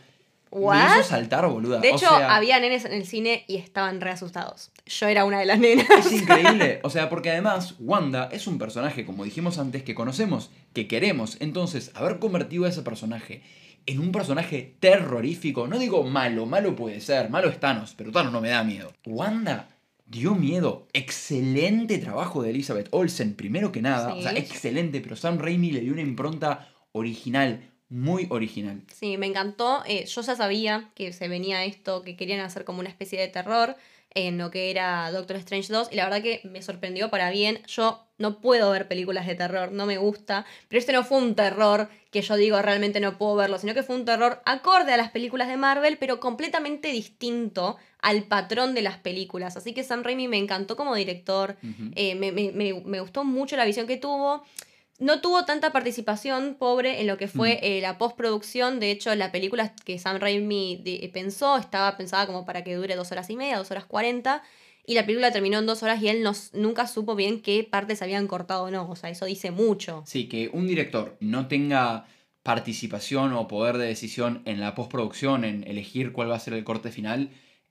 Me 0.50 0.60
¿What? 0.62 1.00
hizo 1.00 1.10
saltar, 1.10 1.46
boluda. 1.50 1.80
De 1.80 1.92
O 1.92 1.96
hecho, 1.96 2.08
sea, 2.08 2.34
había 2.34 2.58
nenes 2.62 2.86
en 2.86 2.94
el 2.94 3.06
cine 3.06 3.44
y 3.48 3.58
estaban 3.58 4.00
re 4.00 4.12
asustados. 4.12 4.72
Yo 4.86 5.08
era 5.08 5.26
una 5.26 5.40
de 5.40 5.46
las 5.46 5.60
nenas. 5.60 5.86
Es 6.00 6.14
increíble. 6.14 6.80
O 6.84 6.90
sea, 6.90 7.10
porque 7.10 7.30
además 7.30 7.76
Wanda 7.80 8.30
es 8.32 8.48
un 8.48 8.58
personaje, 8.58 9.06
como 9.06 9.26
dijimos 9.26 9.60
antes, 9.60 9.84
que 9.84 9.94
conocemos, 9.94 10.50
que 10.74 10.88
queremos. 10.88 11.36
Entonces, 11.42 11.92
haber 11.94 12.20
convertido 12.20 12.64
a 12.64 12.70
ese 12.70 12.82
personaje 12.82 13.44
en 13.86 14.00
un 14.00 14.14
personaje 14.14 14.76
terrorífico, 14.80 15.68
no 15.68 15.78
digo 15.78 16.04
malo, 16.06 16.46
malo 16.46 16.76
puede 16.78 17.02
ser, 17.02 17.30
malo 17.30 17.50
es 17.50 17.60
Thanos, 17.60 17.94
pero 17.98 18.14
Thanos 18.14 18.32
no 18.32 18.40
me 18.40 18.50
da 18.50 18.64
miedo. 18.64 18.94
Wanda 19.06 19.68
dio 20.08 20.36
miedo. 20.36 20.88
Excelente 20.94 21.98
trabajo 21.98 22.42
de 22.42 22.52
Elizabeth 22.52 22.88
Olsen, 22.92 23.36
primero 23.36 23.72
que 23.72 23.82
nada. 23.82 24.14
O 24.14 24.22
sea, 24.22 24.32
excelente, 24.34 25.02
pero 25.02 25.16
Sam 25.16 25.38
Raimi 25.38 25.72
le 25.72 25.82
dio 25.82 25.94
una 25.94 26.02
impronta 26.02 26.70
original, 26.92 27.72
muy 27.90 28.28
original. 28.30 28.84
Sí, 28.94 29.18
me 29.18 29.28
encantó. 29.28 29.84
Eh, 29.86 30.06
yo 30.06 30.22
ya 30.22 30.36
sabía 30.36 30.92
que 30.96 31.14
se 31.14 31.28
venía 31.28 31.66
esto, 31.66 32.02
que 32.02 32.16
querían 32.16 32.40
hacer 32.40 32.64
como 32.64 32.80
una 32.80 32.90
especie 32.90 33.20
de 33.20 33.28
terror 33.28 33.76
en 34.14 34.38
lo 34.38 34.50
que 34.52 34.72
era 34.72 35.12
Doctor 35.12 35.36
Strange 35.38 35.72
2 35.72 35.90
y 35.92 35.96
la 35.96 36.06
verdad 36.06 36.22
que 36.24 36.42
me 36.44 36.62
sorprendió 36.62 37.10
para 37.10 37.30
bien. 37.30 37.60
Yo 37.68 38.04
no 38.18 38.40
puedo 38.42 38.72
ver 38.72 38.88
películas 38.88 39.28
de 39.28 39.36
terror, 39.36 39.72
no 39.72 39.86
me 39.86 39.98
gusta, 39.98 40.46
pero 40.70 40.80
este 40.80 40.92
no 40.92 41.04
fue 41.04 41.20
un 41.20 41.36
terror 41.36 41.88
que 42.10 42.22
yo 42.24 42.36
digo 42.36 42.60
realmente 42.62 43.00
no 43.00 43.18
puedo 43.20 43.36
verlo, 43.36 43.60
sino 43.60 43.76
que 43.76 43.84
fue 43.84 43.96
un 43.96 44.06
terror 44.06 44.42
acorde 44.46 44.92
a 44.94 44.98
las 44.98 45.12
películas 45.12 45.48
de 45.50 45.58
Marvel, 45.58 45.98
pero 46.00 46.20
completamente 46.20 46.88
distinto 46.88 47.78
al 48.02 48.24
patrón 48.24 48.74
de 48.74 48.82
las 48.82 48.98
películas. 48.98 49.56
Así 49.56 49.74
que 49.74 49.84
Sam 49.84 50.04
Raimi 50.04 50.28
me 50.28 50.38
encantó 50.38 50.76
como 50.76 50.96
director, 50.96 51.58
eh, 51.96 52.16
me, 52.16 52.32
me- 52.32 52.52
me- 52.54 52.82
me 52.86 53.00
gustó 53.02 53.24
mucho 53.24 53.56
la 53.56 53.66
visión 53.66 53.86
que 53.86 53.98
tuvo. 53.98 54.44
No 55.00 55.22
tuvo 55.22 55.46
tanta 55.46 55.72
participación, 55.72 56.56
pobre, 56.58 57.02
en 57.02 57.08
lo 57.08 57.18
que 57.18 57.28
fue 57.28 57.56
Mm. 57.56 57.60
eh, 57.66 57.80
la 57.82 57.98
postproducción. 58.00 58.80
De 58.80 58.90
hecho, 58.90 59.14
la 59.16 59.32
película 59.32 59.76
que 59.86 60.00
Sam 60.00 60.18
Raimi 60.20 60.82
de- 60.84 61.08
pensó 61.14 61.58
estaba 61.58 61.96
pensada 61.98 62.26
como 62.26 62.46
para 62.46 62.64
que 62.64 62.76
dure 62.76 62.96
dos 62.96 63.12
horas 63.12 63.30
y 63.30 63.36
media, 63.36 63.58
dos 63.58 63.70
horas 63.70 63.86
cuarenta. 63.86 64.42
Y 64.88 64.96
la 64.96 65.06
película 65.06 65.32
terminó 65.32 65.60
en 65.60 65.66
dos 65.66 65.84
horas 65.84 66.02
y 66.02 66.08
él 66.08 66.24
no, 66.24 66.32
nunca 66.54 66.88
supo 66.88 67.16
bien 67.16 67.42
qué 67.42 67.64
partes 67.70 68.02
habían 68.02 68.26
cortado 68.28 68.64
o 68.64 68.72
no. 68.72 68.90
O 68.90 68.96
sea, 68.96 69.10
eso 69.10 69.26
dice 69.26 69.52
mucho. 69.52 70.02
Sí, 70.08 70.28
que 70.30 70.50
un 70.52 70.66
director 70.66 71.18
no 71.20 71.48
tenga 71.48 72.06
participación 72.42 73.34
o 73.34 73.48
poder 73.48 73.78
de 73.78 73.86
decisión 73.88 74.42
en 74.46 74.62
la 74.62 74.74
postproducción, 74.74 75.44
en 75.44 75.64
elegir 75.68 76.12
cuál 76.14 76.32
va 76.32 76.38
a 76.38 76.40
ser 76.40 76.54
el 76.54 76.64
corte 76.64 76.92
final, 76.92 77.30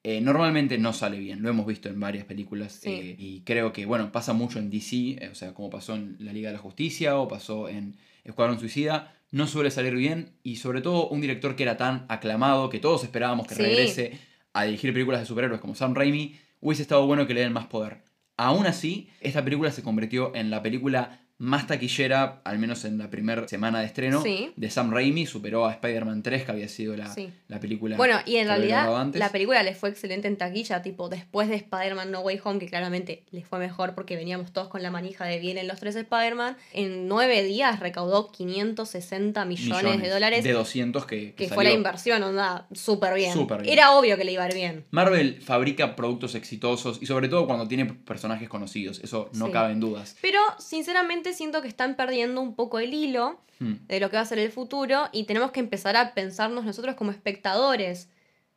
eh, 0.09 0.21
normalmente 0.21 0.79
no 0.79 0.93
sale 0.93 1.19
bien. 1.19 1.43
Lo 1.43 1.49
hemos 1.49 1.67
visto 1.67 1.89
en 1.89 1.99
varias 1.99 2.25
películas 2.25 2.75
Sí. 2.83 2.91
eh, 2.91 3.17
y 3.19 3.41
creo 3.41 3.73
que, 3.73 3.87
bueno, 3.87 4.13
pasa 4.13 4.33
mucho 4.33 4.59
en 4.61 4.71
DC, 4.71 4.95
eh, 5.21 5.29
o 5.33 5.35
sea, 5.35 5.53
como 5.53 5.69
pasó 5.69 5.97
en 5.97 6.17
la 6.21 6.33
Liga 6.33 6.49
de 6.51 6.55
la 6.57 6.61
Justicia 6.63 7.17
o 7.19 7.27
pasó 7.27 7.69
en 7.69 7.97
Escuadrón 8.25 8.61
Suicida, 8.61 9.13
no 9.33 9.49
suele 9.49 9.71
salir 9.73 9.95
bien 9.97 10.31
y 10.45 10.57
sobre 10.57 10.81
todo 10.81 11.09
un 11.09 11.21
director 11.21 11.57
que 11.57 11.65
era 11.65 11.77
tan 11.77 12.07
aclamado, 12.09 12.71
que 12.71 12.79
todos 12.79 13.03
esperábamos 13.03 13.49
que 13.49 13.57
Sí. 13.57 13.63
regrese 13.63 14.19
a 14.53 14.65
dirigir 14.65 14.93
películas 14.93 15.21
de 15.21 15.27
superhéroes 15.27 15.61
como 15.61 15.75
Sam 15.75 15.95
Raimi, 15.95 16.37
hubiese 16.61 16.83
estado 16.83 17.05
bueno 17.07 17.27
que 17.27 17.35
le 17.35 17.41
den 17.41 17.53
más 17.53 17.67
poder. 17.67 18.03
Aún 18.37 18.67
así, 18.67 19.09
esta 19.21 19.43
película 19.43 19.73
se 19.73 19.83
convirtió 19.83 20.35
en 20.37 20.51
la 20.51 20.63
película 20.63 21.21
más 21.39 21.67
taquillera, 21.67 22.41
al 22.45 22.59
menos 22.59 22.85
en 22.87 22.97
la 22.99 23.11
primera 23.11 23.47
semana 23.47 23.81
de 23.81 23.87
estreno, 23.87 24.23
Sí. 24.23 24.53
de 24.57 24.71
Sam 24.71 24.91
Raimi. 24.91 25.27
Superó 25.27 25.67
a 25.67 25.73
Spider-Man 25.73 26.23
3, 26.23 26.45
que 26.45 26.51
había 26.53 26.69
sido 26.69 26.97
la, 26.97 27.13
Sí. 27.13 27.31
la 27.49 27.61
película. 27.61 27.97
Bueno, 27.97 28.19
y 28.25 28.37
en 28.37 28.47
realidad 28.49 28.89
la 29.15 29.31
película 29.31 29.63
le 29.63 29.75
fue 29.75 29.91
excelente 29.91 30.29
en 30.29 30.37
taquilla, 30.39 30.81
tipo 30.83 31.09
después 31.11 31.49
de 31.49 31.57
Spider-Man 31.57 32.11
No 32.11 32.21
Way 32.21 32.41
Home, 32.45 32.59
que 32.59 32.67
claramente 32.69 33.25
le 33.33 33.43
fue 33.45 33.59
mejor 33.59 33.95
porque 33.95 34.17
veníamos 34.17 34.53
todos 34.53 34.69
con 34.69 34.83
la 34.83 34.91
manija 34.91 35.27
de 35.27 35.39
vienen 35.39 35.69
los 35.69 35.79
tres 35.79 35.95
Spider-Man, 35.97 36.57
en 36.73 37.07
nueve 37.09 37.43
días 37.43 37.81
recaudó 37.81 38.31
560 38.33 39.45
millones, 39.45 40.01
de 40.03 40.09
dólares, 40.11 40.45
De 40.45 40.53
200 40.53 41.07
que, 41.07 41.35
que 41.35 41.47
que 41.47 41.55
fue 41.55 41.65
la 41.65 41.73
inversión, 41.73 42.23
onda, 42.23 42.67
súper 42.73 43.15
bien. 43.15 43.33
Súper 43.33 43.63
bien. 43.63 43.73
Era 43.73 43.93
obvio 43.93 44.17
que 44.17 44.25
le 44.25 44.33
iba 44.33 44.45
a 44.45 44.49
ir 44.49 44.55
bien. 44.55 44.85
Marvel 44.91 45.41
fabrica 45.43 45.97
productos 45.97 46.35
exitosos 46.35 46.99
y 47.01 47.07
sobre 47.07 47.29
todo 47.29 47.47
cuando 47.47 47.69
tiene 47.69 47.87
personajes 47.87 48.49
conocidos. 48.49 49.01
Eso 49.05 49.31
no 49.35 49.47
Sí. 49.47 49.53
cabe 49.53 49.73
en 49.73 49.81
dudas. 49.81 50.17
Pero 50.23 50.41
sinceramente 50.59 51.26
siento 51.33 51.63
que 51.63 51.69
están 51.69 51.97
perdiendo 51.97 52.41
un 52.41 52.55
poco 52.55 52.79
el 52.79 52.93
hilo 52.95 53.41
Hmm. 53.59 53.87
de 53.87 54.01
lo 54.01 54.11
que 54.11 54.17
va 54.17 54.23
a 54.23 54.27
ser 54.27 54.39
el 54.39 54.51
futuro 54.53 55.09
y 55.13 55.25
tenemos 55.25 55.51
que 55.51 55.61
empezar 55.61 55.97
a 55.97 56.13
pensarnos 56.13 56.67
nosotros 56.67 56.95
como 56.95 57.11
espectadores, 57.11 58.11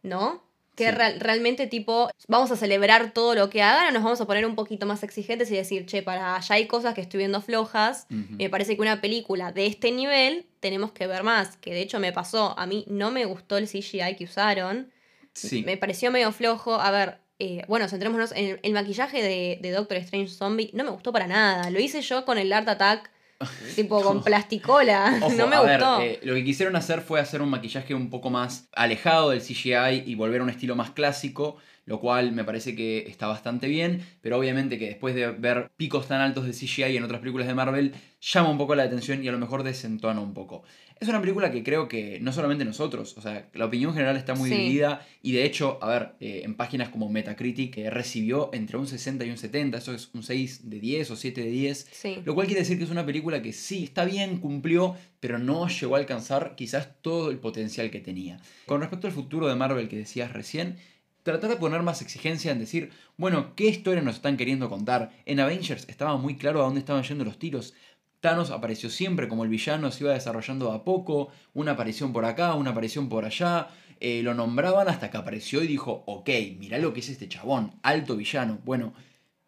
¿no? 0.04 0.44
Que 0.76 0.90
Sí. 0.90 0.96
realmente 1.20 1.68
tipo, 1.68 2.10
vamos 2.28 2.52
a 2.52 2.58
celebrar 2.58 3.12
todo 3.14 3.34
lo 3.36 3.50
que 3.50 3.62
hagan 3.62 3.88
o 3.88 3.92
nos 3.92 4.04
vamos 4.04 4.20
a 4.20 4.26
poner 4.26 4.46
un 4.46 4.56
poquito 4.56 4.86
más 4.86 5.02
exigentes 5.04 5.50
y 5.52 5.56
decir, 5.56 5.86
che, 5.86 6.02
para 6.04 6.36
allá 6.36 6.56
hay 6.56 6.68
cosas 6.68 6.94
que 6.96 7.02
estoy 7.02 7.20
viendo 7.20 7.42
flojas. 7.42 8.08
Ujú. 8.12 8.36
Me 8.38 8.50
parece 8.50 8.76
que 8.76 8.82
una 8.82 9.00
película 9.00 9.54
de 9.54 9.68
este 9.68 9.92
nivel 9.92 10.46
tenemos 10.60 10.92
que 10.92 11.08
ver 11.08 11.24
más, 11.24 11.56
que 11.58 11.74
de 11.74 11.82
hecho 11.82 12.00
me 12.00 12.12
pasó, 12.12 12.58
a 12.60 12.66
mí 12.66 12.84
no 12.90 13.10
me 13.12 13.24
gustó 13.26 13.56
el 13.58 13.68
CGI 13.70 14.16
que 14.18 14.26
usaron, 14.26 14.92
Sí. 15.34 15.64
me 15.66 15.78
pareció 15.78 16.12
medio 16.12 16.32
flojo, 16.34 16.74
a 16.76 16.92
ver, 16.92 17.20
eh, 17.40 17.64
bueno, 17.68 17.88
centrémonos 17.88 18.32
en 18.34 18.60
el, 18.62 18.74
maquillaje 18.74 19.22
de, 19.22 19.60
de 19.62 19.72
Doctor 19.72 19.98
Strange 19.98 20.30
Zombie, 20.30 20.70
no 20.74 20.84
me 20.84 20.90
gustó 20.92 21.12
para 21.14 21.26
nada, 21.28 21.70
lo 21.70 21.80
hice 21.80 22.02
yo 22.02 22.26
con 22.26 22.38
el 22.38 22.52
Art 22.52 22.68
Attack, 22.68 23.10
tipo 23.76 24.02
con 24.02 24.22
plasticola, 24.22 25.18
Ojo, 25.24 25.34
no 25.36 25.48
me 25.48 25.56
a 25.56 25.62
ver, 25.62 25.80
gustó. 25.80 26.02
eh, 26.02 26.20
lo 26.24 26.34
que 26.36 26.44
quisieron 26.44 26.76
hacer 26.76 27.00
fue 27.02 27.22
hacer 27.22 27.42
un 27.42 27.50
maquillaje 27.50 27.96
un 27.96 28.10
poco 28.10 28.30
más 28.30 28.68
alejado 28.74 29.30
del 29.30 29.42
CGI 29.42 30.04
y 30.06 30.16
volver 30.16 30.42
a 30.42 30.44
un 30.44 30.50
estilo 30.50 30.76
más 30.76 30.92
clásico, 30.92 31.58
lo 31.90 32.00
cual 32.00 32.32
me 32.34 32.44
parece 32.44 32.76
que 32.76 33.00
está 33.08 33.26
bastante 33.26 33.68
bien, 33.68 34.02
pero 34.22 34.38
obviamente 34.38 34.78
que 34.78 34.86
después 34.86 35.16
de 35.16 35.32
ver 35.32 35.72
picos 35.76 36.08
tan 36.08 36.22
altos 36.22 36.46
de 36.46 36.52
CGI 36.54 36.96
en 36.98 37.04
otras 37.04 37.20
películas 37.20 37.48
de 37.48 37.56
Marvel, 37.56 37.94
llama 38.22 38.52
un 38.52 38.60
poco 38.60 38.76
la 38.76 38.84
atención 38.84 39.24
y 39.24 39.28
a 39.28 39.32
lo 39.32 39.40
mejor 39.40 39.64
desentona 39.64 40.22
un 40.22 40.36
poco. 40.36 40.62
Es 41.00 41.08
una 41.08 41.20
película 41.20 41.50
que 41.50 41.64
creo 41.64 41.88
que 41.88 42.20
no 42.20 42.32
solamente 42.32 42.64
nosotros, 42.64 43.18
o 43.18 43.22
sea, 43.22 43.48
la 43.54 43.66
opinión 43.66 43.94
general 43.94 44.18
está 44.18 44.36
muy 44.36 44.50
Sí. 44.50 44.56
dividida 44.56 45.04
y 45.24 45.32
de 45.32 45.46
hecho, 45.46 45.80
a 45.82 45.88
ver, 45.90 46.10
eh, 46.20 46.42
en 46.44 46.54
páginas 46.56 46.90
como 46.90 47.10
Metacritic 47.10 47.76
eh, 47.78 47.90
recibió 47.90 48.52
entre 48.54 48.78
un 48.78 48.86
60 48.86 49.26
y 49.26 49.32
un 49.32 49.38
70, 49.38 49.80
eso 49.80 49.96
es 49.96 50.10
un 50.14 50.22
6 50.22 50.70
de 50.70 50.80
10 50.80 51.10
o 51.10 51.16
7 51.16 51.42
de 51.42 51.50
10, 51.50 51.88
Sí. 51.92 52.18
lo 52.24 52.36
cual 52.36 52.46
quiere 52.46 52.62
decir 52.62 52.78
que 52.78 52.84
es 52.84 52.92
una 52.92 53.06
película 53.06 53.42
que 53.42 53.52
sí, 53.54 53.86
está 53.86 54.06
bien, 54.06 54.38
cumplió, 54.38 54.96
pero 55.22 55.40
no 55.40 55.68
llegó 55.70 55.96
a 55.96 56.00
alcanzar 56.00 56.54
quizás 56.56 57.02
todo 57.02 57.32
el 57.32 57.40
potencial 57.40 57.90
que 57.90 58.00
tenía. 58.02 58.40
Con 58.68 58.82
respecto 58.82 59.08
al 59.08 59.14
futuro 59.14 59.48
de 59.48 59.56
Marvel 59.56 59.88
que 59.88 59.96
decías 59.98 60.34
recién, 60.34 60.76
tratar 61.24 61.50
de 61.50 61.56
poner 61.58 61.82
más 61.84 62.02
exigencia 62.02 62.52
en 62.52 62.60
decir, 62.60 62.92
bueno, 63.18 63.56
¿qué 63.56 63.68
historia 63.68 64.02
nos 64.02 64.16
están 64.16 64.38
queriendo 64.38 64.70
contar? 64.70 65.12
En 65.26 65.40
Avengers 65.40 65.88
estaba 65.90 66.18
muy 66.18 66.38
claro 66.38 66.62
a 66.62 66.64
dónde 66.64 66.80
estaban 66.80 67.04
yendo 67.04 67.26
los 67.26 67.40
tiros. 67.40 67.74
Thanos 68.20 68.52
apareció 68.52 68.90
siempre 68.90 69.28
como 69.28 69.44
el 69.44 69.50
villano, 69.50 69.92
se 69.92 70.04
iba 70.04 70.14
desarrollando 70.14 70.70
de 70.70 70.76
a 70.76 70.84
poco, 70.84 71.30
una 71.54 71.72
aparición 71.72 72.12
por 72.12 72.26
acá, 72.26 72.54
una 72.56 72.72
aparición 72.72 73.10
por 73.10 73.26
allá. 73.26 73.68
eh, 74.02 74.22
lo 74.24 74.34
nombraban 74.34 74.88
hasta 74.88 75.12
que 75.12 75.18
apareció 75.18 75.62
y 75.64 75.68
dijo, 75.68 76.04
ok, 76.06 76.30
mirá 76.58 76.78
lo 76.78 76.94
que 76.94 77.02
es 77.02 77.10
este 77.10 77.28
chabón, 77.28 77.74
alto 77.84 78.16
villano. 78.16 78.60
Bueno, 78.64 78.94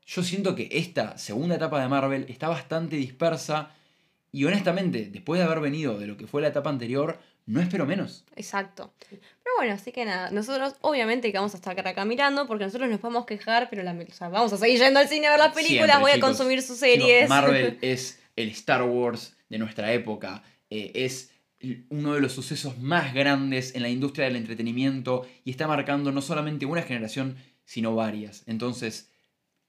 yo 0.05 0.23
siento 0.23 0.55
que 0.55 0.67
esta 0.71 1.17
segunda 1.17 1.55
etapa 1.55 1.81
de 1.81 1.87
Marvel 1.87 2.25
está 2.27 2.49
bastante 2.49 2.97
dispersa 2.97 3.71
y 4.31 4.45
honestamente, 4.45 5.09
después 5.11 5.39
de 5.39 5.45
haber 5.45 5.59
venido 5.59 5.99
de 5.99 6.07
lo 6.07 6.17
que 6.17 6.27
fue 6.27 6.41
la 6.41 6.49
etapa 6.49 6.69
anterior, 6.69 7.19
no 7.45 7.61
espero 7.61 7.85
menos. 7.85 8.23
Exacto. 8.35 8.93
Pero 9.09 9.55
bueno, 9.57 9.73
así 9.73 9.91
que 9.91 10.05
nada, 10.05 10.31
nosotros 10.31 10.75
obviamente 10.81 11.31
que 11.31 11.37
vamos 11.37 11.53
a 11.53 11.57
estar 11.57 11.87
acá 11.87 12.05
mirando 12.05 12.47
porque 12.47 12.65
nosotros 12.65 12.89
nos 12.89 12.99
podemos 12.99 13.25
quejar, 13.25 13.69
pero 13.69 13.83
la, 13.83 13.93
o 13.93 14.13
sea, 14.13 14.29
vamos 14.29 14.53
a 14.53 14.57
seguir 14.57 14.79
yendo 14.79 14.99
al 14.99 15.07
cine 15.07 15.27
a 15.27 15.31
ver 15.31 15.39
las 15.39 15.53
películas, 15.53 15.97
Siempre, 15.97 16.01
voy 16.01 16.11
a 16.11 16.19
consumir 16.19 16.61
sus 16.61 16.77
series. 16.77 17.27
Marvel 17.27 17.77
es 17.81 18.19
el 18.35 18.49
Star 18.49 18.83
Wars 18.83 19.35
de 19.49 19.57
nuestra 19.57 19.91
época, 19.93 20.43
eh, 20.69 20.91
es 20.95 21.31
uno 21.89 22.13
de 22.13 22.21
los 22.21 22.31
sucesos 22.31 22.79
más 22.79 23.13
grandes 23.13 23.75
en 23.75 23.83
la 23.83 23.89
industria 23.89 24.25
del 24.25 24.35
entretenimiento 24.35 25.27
y 25.43 25.51
está 25.51 25.67
marcando 25.67 26.11
no 26.11 26.21
solamente 26.21 26.65
una 26.65 26.81
generación, 26.81 27.37
sino 27.65 27.95
varias. 27.95 28.43
Entonces, 28.47 29.11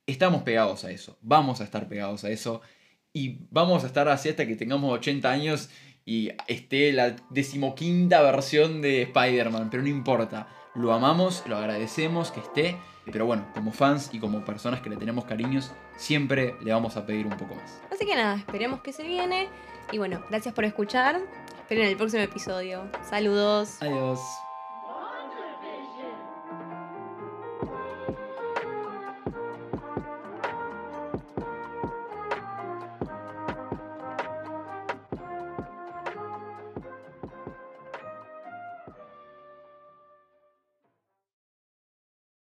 estamos 0.07 0.43
pegados 0.43 0.85
a 0.85 0.91
eso, 0.91 1.19
vamos 1.21 1.61
a 1.61 1.65
estar 1.65 1.89
pegados 1.89 2.25
a 2.25 2.31
eso 2.31 2.63
y 3.13 3.47
vamos 3.51 3.85
a 3.85 3.87
estar 3.89 4.09
así 4.09 4.29
hasta 4.29 4.47
que 4.47 4.57
tengamos 4.57 4.93
80 4.93 5.31
años 5.31 5.69
y 6.05 6.31
esté 6.47 6.93
la 6.93 7.17
decimoquinta 7.31 8.23
versión 8.23 8.83
de 8.83 9.03
Spider-Man, 9.03 9.69
pero 9.71 9.83
no 9.83 9.88
importa, 9.88 10.49
lo 10.75 10.93
amamos, 10.93 11.45
lo 11.47 11.57
agradecemos 11.57 12.31
que 12.31 12.41
esté, 12.41 12.77
pero 13.11 13.27
bueno, 13.27 13.47
como 13.55 13.73
fans 13.73 14.11
y 14.12 14.19
como 14.19 14.45
personas 14.45 14.81
que 14.81 14.91
le 14.91 14.97
tenemos 14.97 15.25
cariños, 15.25 15.73
siempre 15.97 16.55
le 16.62 16.73
vamos 16.73 16.97
a 16.97 17.05
pedir 17.05 17.27
un 17.27 17.37
poco 17.37 17.55
más. 17.55 17.81
Así 17.91 18.07
que 18.07 18.15
nada, 18.15 18.37
esperemos 18.37 18.81
que 18.81 18.93
se 18.93 19.03
viene. 19.03 19.49
Y 19.91 19.99
bueno, 19.99 20.23
gracias 20.31 20.55
por 20.55 20.65
escuchar. 20.65 21.21
Esperen 21.59 21.87
el 21.87 21.97
próximo 21.97 22.23
episodio. 22.23 22.88
Saludos. 23.09 23.77
Adiós. 23.81 24.21